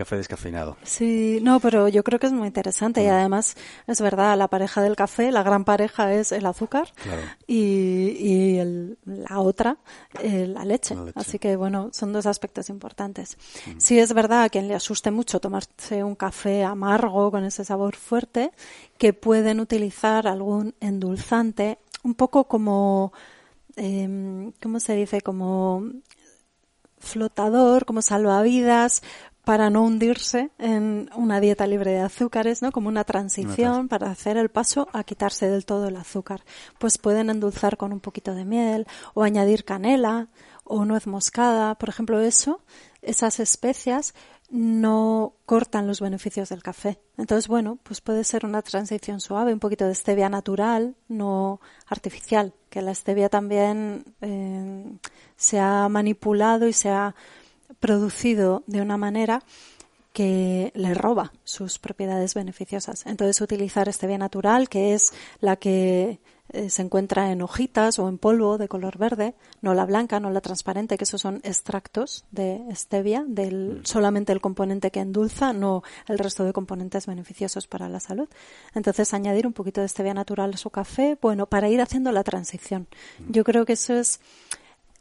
café 0.00 0.16
descafeinado. 0.16 0.78
Sí, 0.82 1.40
no, 1.42 1.60
pero 1.60 1.86
yo 1.88 2.02
creo 2.02 2.18
que 2.18 2.26
es 2.26 2.32
muy 2.32 2.46
interesante 2.46 3.04
y 3.04 3.06
mm. 3.06 3.10
además 3.10 3.54
es 3.86 4.00
verdad, 4.00 4.34
la 4.38 4.48
pareja 4.48 4.80
del 4.80 4.96
café, 4.96 5.30
la 5.30 5.42
gran 5.42 5.66
pareja 5.66 6.10
es 6.14 6.32
el 6.32 6.46
azúcar 6.46 6.88
y, 7.46 8.58
la 9.04 9.40
otra, 9.40 9.76
eh, 10.22 10.46
la, 10.46 10.64
leche. 10.64 10.96
Así 11.14 11.38
que 11.38 11.54
bueno, 11.56 11.90
son 11.92 12.14
dos 12.14 12.24
aspectos 12.24 12.70
importantes. 12.70 13.36
Mm. 13.66 13.78
Sí 13.78 13.98
es 13.98 14.14
verdad 14.14 14.44
a 14.44 14.48
quien 14.48 14.68
le 14.68 14.74
asuste 14.74 15.10
mucho 15.10 15.38
tomarse 15.38 16.02
un 16.02 16.14
café 16.14 16.64
amargo 16.64 17.30
con 17.30 17.44
ese 17.44 17.62
sabor 17.62 17.94
fuerte, 17.94 18.52
que 18.96 19.12
pueden 19.12 19.60
utilizar 19.60 20.26
algún 20.26 20.74
endulzante, 20.80 21.78
un 22.04 22.14
poco 22.14 22.44
como, 22.44 23.12
eh, 23.76 24.50
¿cómo 24.62 24.80
se 24.80 24.94
dice? 24.94 25.20
Como 25.20 25.84
flotador, 27.00 27.86
como 27.86 28.02
salvavidas, 28.02 29.02
para 29.50 29.68
no 29.68 29.82
hundirse 29.82 30.52
en 30.58 31.10
una 31.16 31.40
dieta 31.40 31.66
libre 31.66 31.90
de 31.90 31.98
azúcares, 31.98 32.62
¿no? 32.62 32.70
Como 32.70 32.88
una 32.88 33.02
transición 33.02 33.88
para 33.88 34.08
hacer 34.08 34.36
el 34.36 34.48
paso 34.48 34.86
a 34.92 35.02
quitarse 35.02 35.50
del 35.50 35.66
todo 35.66 35.88
el 35.88 35.96
azúcar. 35.96 36.44
Pues 36.78 36.98
pueden 36.98 37.30
endulzar 37.30 37.76
con 37.76 37.92
un 37.92 37.98
poquito 37.98 38.32
de 38.32 38.44
miel 38.44 38.86
o 39.12 39.24
añadir 39.24 39.64
canela 39.64 40.28
o 40.62 40.84
nuez 40.84 41.08
moscada, 41.08 41.74
por 41.74 41.88
ejemplo, 41.88 42.20
eso, 42.20 42.60
esas 43.02 43.40
especias 43.40 44.14
no 44.50 45.34
cortan 45.46 45.88
los 45.88 46.00
beneficios 46.00 46.50
del 46.50 46.62
café. 46.62 47.00
Entonces, 47.18 47.48
bueno, 47.48 47.76
pues 47.82 48.00
puede 48.00 48.22
ser 48.22 48.46
una 48.46 48.62
transición 48.62 49.20
suave, 49.20 49.52
un 49.52 49.58
poquito 49.58 49.84
de 49.88 49.96
stevia 49.96 50.28
natural, 50.28 50.94
no 51.08 51.60
artificial, 51.88 52.54
que 52.68 52.82
la 52.82 52.94
stevia 52.94 53.28
también 53.28 54.04
eh, 54.20 54.96
se 55.36 55.58
ha 55.58 55.88
manipulado 55.88 56.68
y 56.68 56.72
se 56.72 56.90
ha 56.90 57.16
producido 57.78 58.62
de 58.66 58.80
una 58.80 58.96
manera 58.96 59.42
que 60.12 60.72
le 60.74 60.94
roba 60.94 61.32
sus 61.44 61.78
propiedades 61.78 62.34
beneficiosas. 62.34 63.06
Entonces 63.06 63.40
utilizar 63.40 63.92
stevia 63.92 64.18
natural, 64.18 64.68
que 64.68 64.94
es 64.94 65.12
la 65.40 65.56
que 65.56 66.18
eh, 66.52 66.68
se 66.68 66.82
encuentra 66.82 67.30
en 67.30 67.42
hojitas 67.42 68.00
o 68.00 68.08
en 68.08 68.18
polvo 68.18 68.58
de 68.58 68.66
color 68.66 68.98
verde, 68.98 69.34
no 69.62 69.72
la 69.72 69.86
blanca, 69.86 70.18
no 70.18 70.30
la 70.30 70.40
transparente, 70.40 70.98
que 70.98 71.04
esos 71.04 71.20
son 71.20 71.40
extractos 71.44 72.24
de 72.32 72.60
stevia, 72.74 73.24
del 73.26 73.80
mm. 73.80 73.84
solamente 73.84 74.32
el 74.32 74.40
componente 74.40 74.90
que 74.90 74.98
endulza, 74.98 75.52
no 75.52 75.84
el 76.08 76.18
resto 76.18 76.44
de 76.44 76.52
componentes 76.52 77.06
beneficiosos 77.06 77.68
para 77.68 77.88
la 77.88 78.00
salud. 78.00 78.28
Entonces 78.74 79.14
añadir 79.14 79.46
un 79.46 79.52
poquito 79.52 79.80
de 79.80 79.88
stevia 79.88 80.14
natural 80.14 80.54
a 80.54 80.56
su 80.56 80.70
café, 80.70 81.16
bueno, 81.22 81.46
para 81.46 81.68
ir 81.68 81.80
haciendo 81.80 82.10
la 82.10 82.24
transición. 82.24 82.88
Mm. 83.20 83.30
Yo 83.30 83.44
creo 83.44 83.64
que 83.64 83.74
eso 83.74 83.94
es 83.94 84.18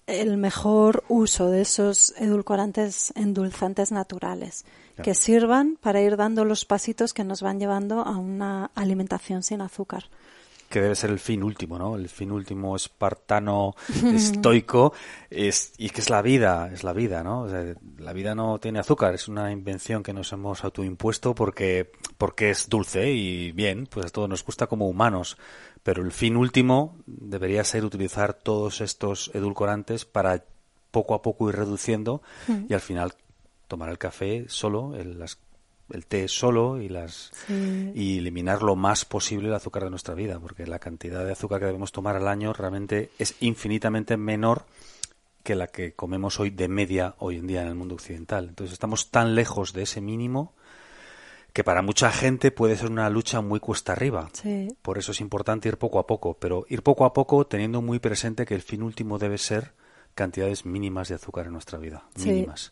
el 0.09 0.37
mejor 0.37 1.03
uso 1.07 1.49
de 1.49 1.61
esos 1.61 2.13
edulcorantes 2.17 3.13
endulzantes 3.15 3.91
naturales 3.91 4.65
que 5.03 5.13
sirvan 5.13 5.77
para 5.79 6.01
ir 6.01 6.17
dando 6.17 6.43
los 6.43 6.65
pasitos 6.65 7.13
que 7.13 7.23
nos 7.23 7.41
van 7.41 7.59
llevando 7.59 8.01
a 8.01 8.17
una 8.17 8.71
alimentación 8.75 9.43
sin 9.43 9.61
azúcar 9.61 10.05
que 10.69 10.81
debe 10.81 10.95
ser 10.95 11.09
el 11.09 11.19
fin 11.19 11.43
último, 11.43 11.77
¿no? 11.79 11.95
El 11.95 12.07
fin 12.09 12.31
último 12.31 12.75
espartano, 12.75 13.75
estoico, 14.13 14.93
es, 15.29 15.73
y 15.77 15.89
que 15.89 16.01
es 16.01 16.09
la 16.09 16.21
vida, 16.21 16.69
es 16.71 16.83
la 16.83 16.93
vida, 16.93 17.23
¿no? 17.23 17.47
la 17.97 18.13
vida 18.13 18.35
no 18.35 18.59
tiene 18.59 18.79
azúcar, 18.79 19.13
es 19.15 19.27
una 19.27 19.51
invención 19.51 20.03
que 20.03 20.13
nos 20.13 20.31
hemos 20.31 20.63
autoimpuesto 20.63 21.33
porque, 21.35 21.91
porque 22.17 22.51
es 22.51 22.69
dulce 22.69 23.11
y 23.11 23.51
bien, 23.51 23.87
pues 23.89 24.05
a 24.05 24.09
todos 24.09 24.29
nos 24.29 24.45
gusta 24.45 24.67
como 24.67 24.87
humanos. 24.87 25.37
Pero 25.83 26.03
el 26.03 26.11
fin 26.11 26.35
último 26.35 26.97
debería 27.07 27.63
ser 27.63 27.85
utilizar 27.85 28.33
todos 28.33 28.81
estos 28.81 29.31
edulcorantes 29.33 30.05
para 30.05 30.43
poco 30.91 31.13
a 31.15 31.21
poco 31.21 31.49
ir 31.49 31.55
reduciendo 31.55 32.21
Mm. 32.47 32.65
y 32.69 32.73
al 32.73 32.81
final 32.81 33.13
tomar 33.67 33.89
el 33.89 33.97
café 33.97 34.45
solo, 34.49 34.95
el, 34.95 35.19
las- 35.19 35.37
el 35.91 36.05
té 36.05 36.27
solo 36.27 36.81
y 36.81 36.89
las 36.89 37.31
Sí. 37.47 37.91
y 37.95 38.17
eliminar 38.19 38.61
lo 38.61 38.75
más 38.75 39.05
posible 39.05 39.47
el 39.47 39.53
azúcar 39.53 39.83
de 39.83 39.89
nuestra 39.89 40.13
vida, 40.13 40.39
porque 40.39 40.67
la 40.67 40.79
cantidad 40.79 41.25
de 41.25 41.31
azúcar 41.31 41.59
que 41.59 41.65
debemos 41.65 41.91
tomar 41.91 42.15
al 42.15 42.27
año 42.27 42.53
realmente 42.53 43.11
es 43.17 43.35
infinitamente 43.39 44.17
menor 44.17 44.65
que 45.43 45.55
la 45.55 45.67
que 45.67 45.93
comemos 45.93 46.39
hoy 46.39 46.49
de 46.49 46.67
media 46.67 47.15
hoy 47.19 47.37
en 47.37 47.47
día 47.47 47.61
en 47.61 47.69
el 47.69 47.75
mundo 47.75 47.95
occidental. 47.95 48.49
Entonces 48.49 48.73
estamos 48.73 49.09
tan 49.09 49.35
lejos 49.35 49.73
de 49.73 49.83
ese 49.83 50.01
mínimo 50.01 50.53
que 51.53 51.63
para 51.63 51.81
mucha 51.81 52.11
gente 52.11 52.51
puede 52.51 52.77
ser 52.77 52.91
una 52.91 53.09
lucha 53.09 53.41
muy 53.41 53.59
cuesta 53.59 53.93
arriba. 53.93 54.29
Sí. 54.33 54.67
Por 54.83 54.97
eso 54.99 55.11
es 55.13 55.21
importante 55.21 55.67
ir 55.67 55.77
poco 55.77 55.97
a 55.97 56.05
poco, 56.05 56.35
pero 56.35 56.65
ir 56.69 56.83
poco 56.83 57.05
a 57.05 57.13
poco 57.13 57.47
teniendo 57.47 57.81
muy 57.81 57.97
presente 57.99 58.45
que 58.45 58.53
el 58.53 58.61
fin 58.61 58.83
último 58.83 59.17
debe 59.17 59.37
ser 59.39 59.73
cantidades 60.13 60.65
mínimas 60.65 61.07
de 61.07 61.15
azúcar 61.15 61.47
en 61.47 61.53
nuestra 61.53 61.79
vida. 61.79 62.03
Mínimas. 62.17 62.71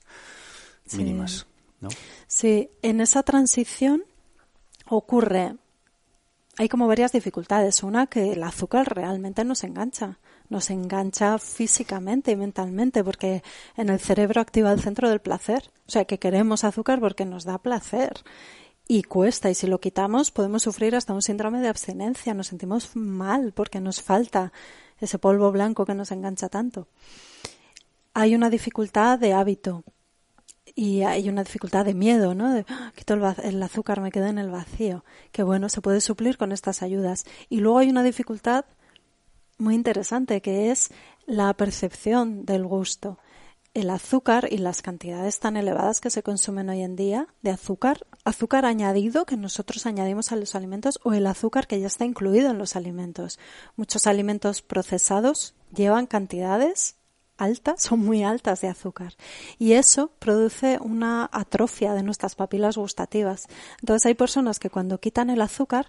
Sí. 0.86 0.98
Mínimas. 0.98 1.48
Sí, 2.28 2.70
en 2.82 3.02
esa 3.02 3.24
transición 3.24 4.04
ocurre, 4.90 5.56
hay 6.58 6.70
como 6.70 6.88
varias 6.88 7.12
dificultades. 7.12 7.84
Una, 7.84 8.08
que 8.08 8.34
el 8.34 8.44
azúcar 8.44 8.96
realmente 8.96 9.44
nos 9.44 9.64
engancha, 9.64 10.20
nos 10.50 10.70
engancha 10.70 11.38
físicamente 11.38 12.32
y 12.32 12.36
mentalmente, 12.36 13.04
porque 13.04 13.44
en 13.76 13.90
el 13.90 14.00
cerebro 14.00 14.42
activa 14.42 14.72
el 14.72 14.82
centro 14.82 15.10
del 15.10 15.22
placer. 15.22 15.72
O 15.88 15.92
sea, 15.92 16.06
que 16.06 16.20
queremos 16.20 16.64
azúcar 16.64 17.00
porque 17.00 17.26
nos 17.26 17.44
da 17.44 17.60
placer. 17.60 18.24
Y 18.88 19.04
cuesta, 19.04 19.50
y 19.50 19.56
si 19.56 19.68
lo 19.68 19.82
quitamos 19.82 20.32
podemos 20.32 20.64
sufrir 20.64 20.96
hasta 20.96 21.14
un 21.14 21.22
síndrome 21.22 21.60
de 21.60 21.68
abstinencia, 21.68 22.34
nos 22.34 22.48
sentimos 22.48 22.96
mal 22.96 23.52
porque 23.52 23.82
nos 23.82 24.02
falta 24.02 24.54
ese 25.00 25.20
polvo 25.20 25.52
blanco 25.52 25.86
que 25.86 25.94
nos 25.94 26.12
engancha 26.12 26.48
tanto. 26.48 26.88
Hay 28.14 28.34
una 28.34 28.50
dificultad 28.50 29.20
de 29.20 29.34
hábito, 29.34 29.84
y 30.78 31.02
hay 31.02 31.28
una 31.28 31.44
dificultad 31.44 31.86
de 31.86 31.96
miedo, 31.96 32.36
¿no? 32.36 32.54
De, 32.54 32.64
"Ah, 32.70 32.92
quito 32.96 33.16
el, 33.16 33.24
el 33.44 33.64
azúcar, 33.64 34.00
me 34.00 34.12
quedo 34.12 34.28
en 34.28 34.38
el 34.38 34.52
vacío. 34.52 35.04
Que 35.32 35.42
bueno, 35.42 35.70
se 35.70 35.82
puede 35.82 36.02
suplir 36.02 36.38
con 36.38 36.52
estas 36.52 36.84
ayudas. 36.84 37.26
Y 37.50 37.62
luego 37.62 37.80
hay 37.80 37.90
una 37.90 38.04
dificultad 38.04 38.64
muy 39.58 39.74
interesante 39.74 40.40
que 40.40 40.70
es 40.70 40.92
la 41.26 41.52
percepción 41.56 42.46
del 42.46 42.64
gusto. 42.64 43.18
El 43.74 43.90
azúcar 43.90 44.50
y 44.52 44.60
las 44.60 44.84
cantidades 44.84 45.40
tan 45.40 45.58
elevadas 45.58 46.00
que 46.00 46.12
se 46.12 46.22
consumen 46.22 46.70
hoy 46.70 46.84
en 46.84 46.96
día 46.96 47.28
de 47.42 47.50
azúcar, 47.50 48.06
azúcar 48.24 48.64
añadido 48.66 49.26
que 49.26 49.36
nosotros 49.36 49.88
añadimos 49.88 50.32
a 50.32 50.36
los 50.36 50.54
alimentos 50.54 51.00
o 51.04 51.14
el 51.14 51.26
azúcar 51.26 51.66
que 51.66 51.80
ya 51.80 51.88
está 51.88 52.06
incluido 52.06 52.52
en 52.52 52.60
los 52.60 52.76
alimentos. 52.76 53.40
Muchos 53.78 54.06
alimentos 54.06 54.62
procesados 54.62 55.56
llevan 55.74 56.06
cantidades 56.06 56.98
altas, 57.38 57.82
son 57.84 58.00
muy 58.00 58.24
altas 58.24 58.62
de 58.62 58.68
azúcar. 58.68 59.16
Y 59.58 59.74
eso 59.74 60.12
produce 60.20 60.80
una 60.82 61.30
atrofia 61.32 61.94
de 61.94 62.04
nuestras 62.04 62.36
papilas 62.36 62.78
gustativas. 62.78 63.48
Entonces 63.80 64.06
hay 64.06 64.14
personas 64.14 64.60
que 64.60 64.70
cuando 64.70 65.00
quitan 65.00 65.30
el 65.30 65.42
azúcar 65.42 65.88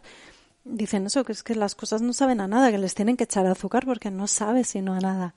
dicen 0.65 1.07
eso, 1.07 1.25
que 1.25 1.33
es 1.33 1.43
que 1.43 1.55
las 1.55 1.75
cosas 1.75 2.03
no 2.03 2.13
saben 2.13 2.41
a 2.41 2.49
nada, 2.49 2.71
que 2.71 2.79
les 2.79 2.95
tienen 2.95 3.17
que 3.17 3.25
echar 3.25 3.47
azúcar 3.47 3.87
porque 3.87 4.11
no 4.11 4.27
sabe 4.27 4.65
sino 4.65 4.95
a 4.95 5.01
nada. 5.01 5.35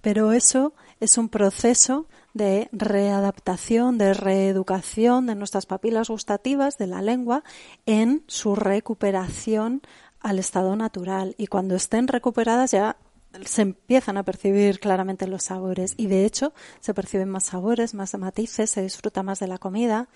Pero 0.00 0.32
eso 0.32 0.74
es 1.00 1.16
un 1.16 1.28
proceso 1.28 2.06
de 2.34 2.68
readaptación, 2.72 3.96
de 3.96 4.12
reeducación 4.12 5.26
de 5.26 5.34
nuestras 5.34 5.66
papilas 5.66 6.08
gustativas 6.10 6.76
de 6.78 6.86
la 6.86 7.00
lengua 7.00 7.42
en 7.86 8.22
su 8.26 8.54
recuperación 8.54 9.82
al 10.20 10.38
estado 10.38 10.76
natural. 10.76 11.34
Y 11.38 11.46
cuando 11.46 11.74
estén 11.74 12.08
recuperadas 12.08 12.72
ya 12.72 12.96
se 13.44 13.62
empiezan 13.62 14.16
a 14.16 14.22
percibir 14.22 14.80
claramente 14.80 15.26
los 15.26 15.44
sabores 15.44 15.94
y 15.96 16.06
de 16.06 16.24
hecho 16.24 16.52
se 16.80 16.94
perciben 16.94 17.28
más 17.28 17.44
sabores, 17.44 17.94
más 17.94 18.16
matices, 18.18 18.70
se 18.70 18.82
disfruta 18.82 19.22
más 19.22 19.40
de 19.40 19.48
la 19.48 19.58
comida. 19.58 20.08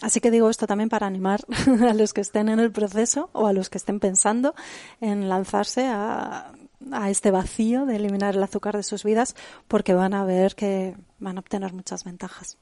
Así 0.00 0.20
que 0.20 0.30
digo 0.30 0.48
esto 0.50 0.66
también 0.66 0.88
para 0.88 1.06
animar 1.06 1.44
a 1.88 1.94
los 1.94 2.12
que 2.12 2.20
estén 2.20 2.48
en 2.48 2.60
el 2.60 2.72
proceso 2.72 3.30
o 3.32 3.46
a 3.46 3.52
los 3.52 3.70
que 3.70 3.78
estén 3.78 4.00
pensando 4.00 4.54
en 5.00 5.28
lanzarse 5.28 5.86
a, 5.86 6.52
a 6.90 7.10
este 7.10 7.30
vacío 7.30 7.86
de 7.86 7.96
eliminar 7.96 8.34
el 8.34 8.42
azúcar 8.42 8.76
de 8.76 8.82
sus 8.82 9.04
vidas 9.04 9.36
porque 9.68 9.94
van 9.94 10.14
a 10.14 10.24
ver 10.24 10.54
que 10.54 10.96
van 11.18 11.36
a 11.36 11.40
obtener 11.40 11.72
muchas 11.72 12.04
ventajas. 12.04 12.58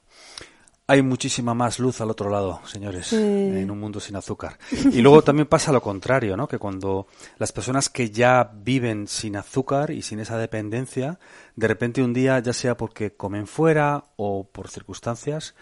Hay 0.90 1.02
muchísima 1.02 1.54
más 1.54 1.78
luz 1.78 2.00
al 2.00 2.10
otro 2.10 2.30
lado, 2.30 2.60
señores, 2.66 3.06
Sí. 3.06 3.14
en 3.16 3.70
un 3.70 3.78
mundo 3.78 4.00
sin 4.00 4.16
azúcar. 4.16 4.58
Y 4.90 5.00
luego 5.02 5.22
también 5.22 5.46
pasa 5.46 5.70
lo 5.70 5.80
contrario, 5.80 6.36
¿no? 6.36 6.48
Que 6.48 6.58
cuando 6.58 7.06
las 7.38 7.52
personas 7.52 7.88
que 7.88 8.10
ya 8.10 8.50
viven 8.52 9.06
sin 9.06 9.36
azúcar 9.36 9.92
y 9.92 10.02
sin 10.02 10.18
esa 10.18 10.36
dependencia, 10.36 11.20
de 11.54 11.68
repente 11.68 12.02
un 12.02 12.12
día, 12.12 12.40
ya 12.40 12.52
sea 12.52 12.76
porque 12.76 13.12
comen 13.14 13.46
fuera 13.46 14.06
o 14.16 14.48
por 14.50 14.68
circunstancias, 14.68 15.54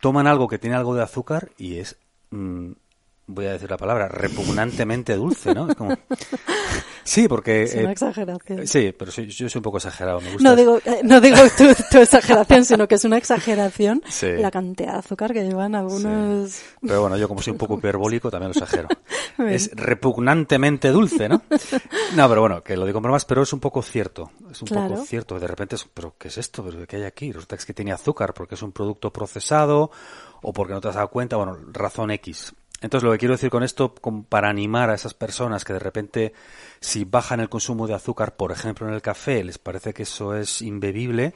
toman 0.00 0.28
algo 0.28 0.46
que 0.46 0.60
tiene 0.60 0.76
algo 0.76 0.94
de 0.94 1.02
azúcar 1.02 1.50
y 1.58 1.78
es, 1.78 1.96
mm, 2.30 2.70
voy 3.26 3.46
a 3.46 3.52
decir 3.54 3.68
la 3.68 3.78
palabra, 3.78 4.06
repugnantemente 4.06 5.16
dulce, 5.16 5.52
¿no? 5.52 5.68
Es 5.68 5.74
como... 5.74 5.96
Sí, 7.06 7.28
porque... 7.28 7.62
Es 7.62 7.74
una 7.74 7.88
eh, 7.90 7.92
exageración. 7.92 8.66
Sí, 8.66 8.92
pero 8.98 9.10
soy- 9.10 9.28
yo 9.28 9.48
soy 9.48 9.58
un 9.60 9.62
poco 9.62 9.76
exagerado, 9.78 10.20
me 10.20 10.32
gusta. 10.32 10.48
No 10.48 10.56
digo, 10.56 10.78
eh, 10.84 11.00
no 11.04 11.20
digo 11.20 11.36
tu, 11.56 11.64
tu 11.90 11.98
exageración, 11.98 12.64
sino 12.64 12.86
que 12.88 12.96
es 12.96 13.04
una 13.04 13.16
exageración 13.16 14.02
Sí. 14.08 14.32
la 14.38 14.50
cantidad 14.50 14.92
de 14.94 14.98
azúcar 14.98 15.32
que 15.32 15.44
llevan 15.44 15.74
algunos. 15.74 16.60
Pero 16.82 17.00
bueno, 17.00 17.16
yo 17.16 17.28
como 17.28 17.40
soy 17.42 17.52
un 17.52 17.58
poco 17.58 17.78
hiperbólico 17.78 18.30
también 18.30 18.52
lo 18.54 18.60
exagero. 18.60 18.88
Es 19.38 19.70
repugnantemente 19.74 20.88
dulce, 20.90 21.28
¿no? 21.28 21.42
No, 22.16 22.28
pero 22.28 22.40
bueno, 22.40 22.62
que 22.62 22.76
lo 22.76 22.86
digo 22.86 22.98
en 22.98 23.02
bromas, 23.02 23.24
pero 23.26 23.42
es 23.42 23.52
un 23.52 23.60
poco 23.60 23.82
cierto. 23.82 24.30
Es 24.50 24.62
un 24.62 24.68
Claro. 24.68 24.94
poco 24.94 25.04
cierto. 25.06 25.38
De 25.38 25.46
repente, 25.46 25.76
es, 25.76 25.84
¿pero 25.92 26.14
qué 26.18 26.28
es 26.28 26.38
esto? 26.38 26.64
¿Pero 26.64 26.86
qué 26.86 26.96
hay 26.96 27.04
aquí? 27.04 27.32
Resulta 27.32 27.56
que 27.56 27.60
es 27.60 27.66
que 27.66 27.74
tiene 27.74 27.92
azúcar 27.92 28.32
porque 28.32 28.54
es 28.54 28.62
un 28.62 28.72
producto 28.72 29.12
procesado 29.12 29.90
o 30.42 30.52
porque 30.52 30.72
no 30.72 30.80
te 30.80 30.88
has 30.88 30.94
dado 30.94 31.08
cuenta. 31.08 31.36
Bueno, 31.36 31.56
razón 31.72 32.10
X. 32.12 32.54
Entonces, 32.82 33.04
lo 33.04 33.12
que 33.12 33.18
quiero 33.18 33.34
decir 33.34 33.50
con 33.50 33.62
esto, 33.62 33.94
para 34.28 34.50
animar 34.50 34.90
a 34.90 34.94
esas 34.94 35.14
personas 35.14 35.64
que 35.64 35.72
de 35.72 35.78
repente, 35.78 36.32
si 36.80 37.04
bajan 37.04 37.40
el 37.40 37.48
consumo 37.48 37.86
de 37.86 37.94
azúcar, 37.94 38.36
por 38.36 38.52
ejemplo, 38.52 38.86
en 38.86 38.94
el 38.94 39.00
café, 39.00 39.42
les 39.42 39.58
parece 39.58 39.94
que 39.94 40.02
eso 40.02 40.36
es 40.36 40.60
imbebible, 40.60 41.34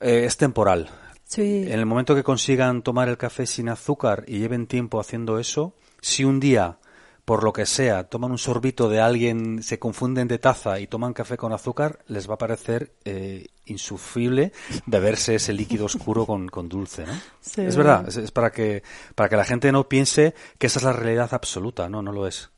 eh, 0.00 0.24
es 0.26 0.36
temporal. 0.36 0.90
Sí. 1.24 1.64
En 1.66 1.78
el 1.78 1.86
momento 1.86 2.14
que 2.14 2.22
consigan 2.22 2.82
tomar 2.82 3.08
el 3.08 3.16
café 3.16 3.46
sin 3.46 3.70
azúcar 3.70 4.24
y 4.26 4.40
lleven 4.40 4.66
tiempo 4.66 5.00
haciendo 5.00 5.38
eso, 5.38 5.74
si 6.02 6.24
un 6.24 6.38
día, 6.38 6.78
por 7.24 7.44
lo 7.44 7.52
que 7.52 7.66
sea, 7.66 8.04
toman 8.04 8.32
un 8.32 8.38
sorbito 8.38 8.88
de 8.88 9.00
alguien, 9.00 9.62
se 9.62 9.78
confunden 9.78 10.26
de 10.26 10.38
taza 10.38 10.80
y 10.80 10.88
toman 10.88 11.12
café 11.12 11.36
con 11.36 11.52
azúcar, 11.52 12.00
les 12.08 12.28
va 12.28 12.34
a 12.34 12.38
parecer 12.38 12.94
eh, 13.04 13.46
insufrible 13.64 14.52
beberse 14.86 15.36
ese 15.36 15.52
líquido 15.52 15.84
oscuro 15.84 16.26
con, 16.26 16.48
con 16.48 16.68
dulce, 16.68 17.06
¿no? 17.06 17.12
Sí. 17.40 17.62
Es 17.62 17.76
verdad, 17.76 18.08
es, 18.08 18.16
es 18.16 18.32
para 18.32 18.50
que 18.50 18.82
para 19.14 19.28
que 19.28 19.36
la 19.36 19.44
gente 19.44 19.70
no 19.70 19.88
piense 19.88 20.34
que 20.58 20.66
esa 20.66 20.80
es 20.80 20.84
la 20.84 20.92
realidad 20.92 21.32
absoluta, 21.32 21.88
no, 21.88 22.02
no 22.02 22.12
lo 22.12 22.26
es. 22.26 22.50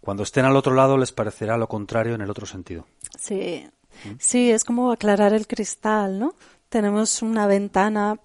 Cuando 0.00 0.24
estén 0.24 0.44
al 0.44 0.56
otro 0.56 0.74
lado 0.74 0.96
les 0.96 1.12
parecerá 1.12 1.56
lo 1.56 1.68
contrario 1.68 2.14
en 2.14 2.20
el 2.20 2.30
otro 2.30 2.46
sentido. 2.46 2.86
Sí, 3.18 3.68
sí, 4.18 4.50
es 4.50 4.64
como 4.64 4.90
aclarar 4.90 5.32
el 5.32 5.46
cristal, 5.46 6.18
¿no? 6.18 6.34
Tenemos 6.68 7.22
una 7.22 7.46
ventana 7.46 8.18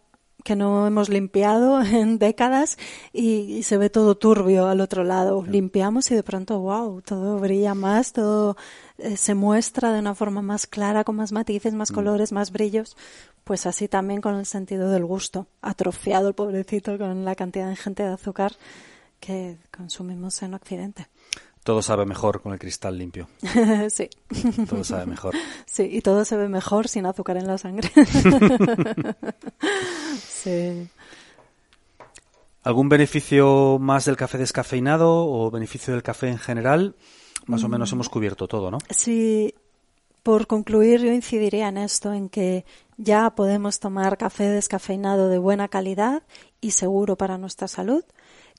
que 0.43 0.55
no 0.55 0.85
hemos 0.85 1.09
limpiado 1.09 1.81
en 1.83 2.19
décadas 2.19 2.77
y, 3.11 3.57
y 3.57 3.63
se 3.63 3.77
ve 3.77 3.89
todo 3.89 4.15
turbio 4.15 4.67
al 4.67 4.81
otro 4.81 5.03
lado. 5.03 5.43
Limpiamos 5.45 6.11
y 6.11 6.15
de 6.15 6.23
pronto, 6.23 6.59
wow, 6.59 7.01
todo 7.01 7.39
brilla 7.39 7.73
más, 7.73 8.13
todo 8.13 8.55
eh, 8.97 9.17
se 9.17 9.35
muestra 9.35 9.91
de 9.91 9.99
una 9.99 10.15
forma 10.15 10.41
más 10.41 10.67
clara, 10.67 11.03
con 11.03 11.15
más 11.15 11.31
matices, 11.31 11.73
más 11.73 11.91
colores, 11.91 12.31
más 12.31 12.51
brillos. 12.51 12.95
Pues 13.43 13.65
así 13.65 13.87
también 13.87 14.21
con 14.21 14.35
el 14.35 14.45
sentido 14.45 14.89
del 14.89 15.05
gusto, 15.05 15.47
atrofiado 15.61 16.29
el 16.29 16.33
pobrecito 16.33 16.97
con 16.97 17.25
la 17.25 17.35
cantidad 17.35 17.69
ingente 17.69 18.03
de 18.03 18.13
azúcar 18.13 18.53
que 19.19 19.57
consumimos 19.75 20.41
en 20.43 20.53
Occidente. 20.53 21.07
Todo 21.63 21.81
sabe 21.81 22.05
mejor 22.05 22.41
con 22.41 22.51
el 22.51 22.59
cristal 22.59 22.97
limpio. 22.97 23.27
sí. 23.89 24.09
Todo 24.69 24.83
sabe 24.83 25.05
mejor. 25.05 25.35
Sí, 25.65 25.89
y 25.91 26.01
todo 26.01 26.23
se 26.23 26.37
ve 26.37 26.49
mejor 26.49 26.87
sin 26.87 27.07
azúcar 27.07 27.37
en 27.37 27.47
la 27.47 27.57
sangre. 27.57 27.89
sí. 30.19 30.87
¿Algún 32.61 32.89
beneficio 32.89 33.79
más 33.79 34.05
del 34.05 34.17
café 34.17 34.37
descafeinado 34.37 35.25
o 35.25 35.49
beneficio 35.49 35.93
del 35.93 36.03
café 36.03 36.27
en 36.27 36.37
general? 36.37 36.95
Más 37.47 37.63
o 37.63 37.69
menos 37.69 37.91
hemos 37.91 38.07
cubierto 38.07 38.47
todo, 38.47 38.69
¿no? 38.69 38.77
Sí, 38.91 39.55
por 40.21 40.47
concluir, 40.47 41.01
yo 41.01 41.11
incidiría 41.11 41.69
en 41.69 41.77
esto, 41.77 42.13
en 42.13 42.29
que 42.29 42.65
ya 42.97 43.31
podemos 43.31 43.79
tomar 43.79 44.17
café 44.17 44.49
descafeinado 44.49 45.27
de 45.27 45.39
buena 45.39 45.67
calidad 45.67 46.23
y 46.61 46.71
seguro 46.71 47.17
para 47.17 47.37
nuestra 47.37 47.67
salud, 47.67 48.05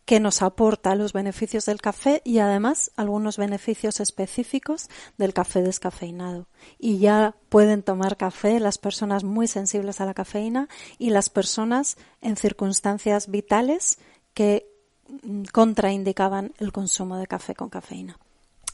que 0.04 0.20
nos 0.20 0.42
aporta 0.42 0.94
los 0.94 1.12
beneficios 1.12 1.66
del 1.66 1.80
café 1.80 2.20
y 2.24 2.38
además 2.38 2.90
algunos 2.96 3.38
beneficios 3.38 4.00
específicos 4.00 4.88
del 5.16 5.32
café 5.32 5.62
descafeinado. 5.62 6.46
Y 6.78 6.98
ya 6.98 7.34
pueden 7.48 7.82
tomar 7.82 8.16
café 8.16 8.60
las 8.60 8.78
personas 8.78 9.24
muy 9.24 9.46
sensibles 9.46 10.00
a 10.00 10.06
la 10.06 10.14
cafeína 10.14 10.68
y 10.98 11.10
las 11.10 11.30
personas 11.30 11.96
en 12.20 12.36
circunstancias 12.36 13.30
vitales 13.30 13.98
que 14.34 14.66
mm, 15.22 15.44
contraindicaban 15.52 16.52
el 16.58 16.72
consumo 16.72 17.16
de 17.16 17.26
café 17.26 17.54
con 17.54 17.70
cafeína. 17.70 18.18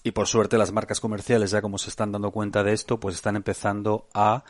Y 0.02 0.12
por 0.12 0.26
suerte 0.26 0.58
las 0.58 0.72
marcas 0.72 0.98
comerciales, 0.98 1.50
ya 1.50 1.62
como 1.62 1.78
se 1.78 1.90
están 1.90 2.10
dando 2.10 2.30
cuenta 2.30 2.64
de 2.64 2.72
esto, 2.72 2.98
pues 2.98 3.14
están 3.14 3.36
empezando 3.36 4.08
a 4.14 4.44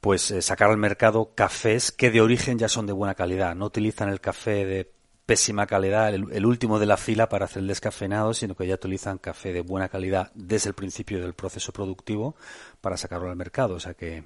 pues 0.00 0.30
eh, 0.32 0.42
sacar 0.42 0.68
al 0.68 0.76
mercado 0.76 1.32
cafés 1.34 1.90
que 1.90 2.10
de 2.10 2.20
origen 2.20 2.58
ya 2.58 2.68
son 2.68 2.86
de 2.86 2.92
buena 2.92 3.14
calidad. 3.14 3.54
No 3.54 3.66
utilizan 3.66 4.10
el 4.10 4.20
café 4.20 4.66
de 4.66 4.93
pésima 5.26 5.66
calidad, 5.66 6.14
el, 6.14 6.46
último 6.46 6.78
de 6.78 6.86
la 6.86 6.96
fila 6.96 7.28
para 7.28 7.46
hacer 7.46 7.62
el 7.62 7.68
descafeinado, 7.68 8.34
sino 8.34 8.54
que 8.54 8.66
ya 8.66 8.74
utilizan 8.74 9.18
café 9.18 9.52
de 9.52 9.62
buena 9.62 9.88
calidad 9.88 10.30
desde 10.34 10.68
el 10.68 10.74
principio 10.74 11.20
del 11.20 11.34
proceso 11.34 11.72
productivo 11.72 12.36
para 12.80 12.96
sacarlo 12.96 13.30
al 13.30 13.36
mercado. 13.36 13.74
O 13.74 13.80
sea 13.80 13.94
que 13.94 14.24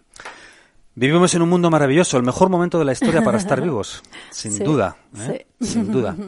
vivimos 0.95 1.35
en 1.35 1.43
un 1.43 1.49
mundo 1.49 1.71
maravilloso, 1.71 2.17
el 2.17 2.25
mejor 2.25 2.49
momento 2.49 2.79
de 2.79 2.85
la 2.85 2.93
historia 2.93 3.23
para 3.23 3.39
estar 3.39 3.61
vivos, 3.63 4.03
sin 4.31 4.59
duda, 4.59 4.97
¿eh? 5.19 5.47
sin 5.61 5.91
duda. 5.91 6.17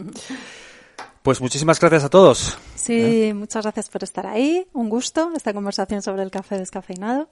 Pues 1.23 1.39
muchísimas 1.43 1.79
gracias 1.79 2.05
a 2.05 2.09
todos. 2.09 2.57
Sí, 2.77 3.25
¿eh? 3.25 3.35
muchas 3.35 3.63
gracias 3.63 3.91
por 3.91 4.03
estar 4.03 4.27
ahí. 4.27 4.67
Un 4.73 4.89
gusto 4.89 5.31
esta 5.37 5.53
conversación 5.53 6.01
sobre 6.01 6.23
el 6.23 6.31
café 6.31 6.57
descafeinado. 6.57 7.29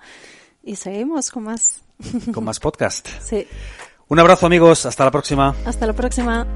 Y 0.62 0.76
seguimos 0.76 1.30
con 1.30 1.44
más. 1.44 1.80
Con 2.34 2.44
más 2.44 2.60
podcast. 2.60 3.08
Sí. 3.22 3.46
Un 4.10 4.18
abrazo 4.18 4.46
amigos, 4.46 4.86
hasta 4.86 5.04
la 5.04 5.10
próxima. 5.10 5.54
Hasta 5.66 5.86
la 5.86 5.92
próxima. 5.92 6.46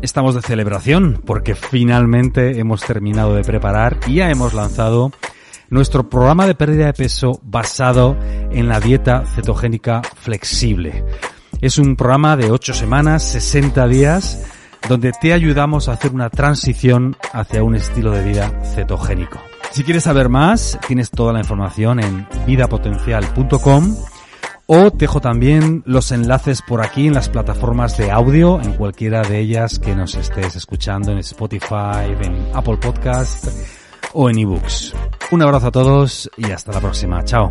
Estamos 0.00 0.36
de 0.36 0.42
celebración 0.42 1.20
porque 1.26 1.56
finalmente 1.56 2.60
hemos 2.60 2.82
terminado 2.82 3.34
de 3.34 3.42
preparar 3.42 3.98
y 4.06 4.16
ya 4.16 4.30
hemos 4.30 4.54
lanzado 4.54 5.10
nuestro 5.70 6.08
programa 6.08 6.46
de 6.46 6.54
pérdida 6.54 6.86
de 6.86 6.92
peso 6.92 7.40
basado 7.42 8.16
en 8.52 8.68
la 8.68 8.78
dieta 8.78 9.24
cetogénica 9.26 10.02
flexible. 10.20 11.04
Es 11.60 11.78
un 11.78 11.96
programa 11.96 12.36
de 12.36 12.52
8 12.52 12.74
semanas, 12.74 13.24
60 13.24 13.88
días, 13.88 14.46
donde 14.88 15.10
te 15.10 15.32
ayudamos 15.32 15.88
a 15.88 15.94
hacer 15.94 16.12
una 16.12 16.30
transición 16.30 17.16
hacia 17.32 17.64
un 17.64 17.74
estilo 17.74 18.12
de 18.12 18.22
vida 18.22 18.62
cetogénico. 18.74 19.40
Si 19.72 19.82
quieres 19.82 20.04
saber 20.04 20.28
más, 20.28 20.78
tienes 20.86 21.10
toda 21.10 21.32
la 21.32 21.40
información 21.40 21.98
en 21.98 22.28
vidapotencial.com 22.46 23.96
o 24.72 24.90
dejo 24.90 25.20
también 25.20 25.82
los 25.84 26.12
enlaces 26.12 26.62
por 26.62 26.80
aquí 26.80 27.08
en 27.08 27.14
las 27.14 27.28
plataformas 27.28 27.98
de 27.98 28.12
audio, 28.12 28.60
en 28.62 28.74
cualquiera 28.74 29.22
de 29.22 29.40
ellas 29.40 29.80
que 29.80 29.96
nos 29.96 30.14
estés 30.14 30.54
escuchando 30.54 31.10
en 31.10 31.18
Spotify, 31.18 32.14
en 32.20 32.52
Apple 32.54 32.76
Podcast 32.76 33.48
o 34.12 34.30
en 34.30 34.38
eBooks. 34.38 34.94
Un 35.32 35.42
abrazo 35.42 35.66
a 35.66 35.72
todos 35.72 36.30
y 36.36 36.52
hasta 36.52 36.70
la 36.70 36.80
próxima. 36.80 37.24
Chao. 37.24 37.50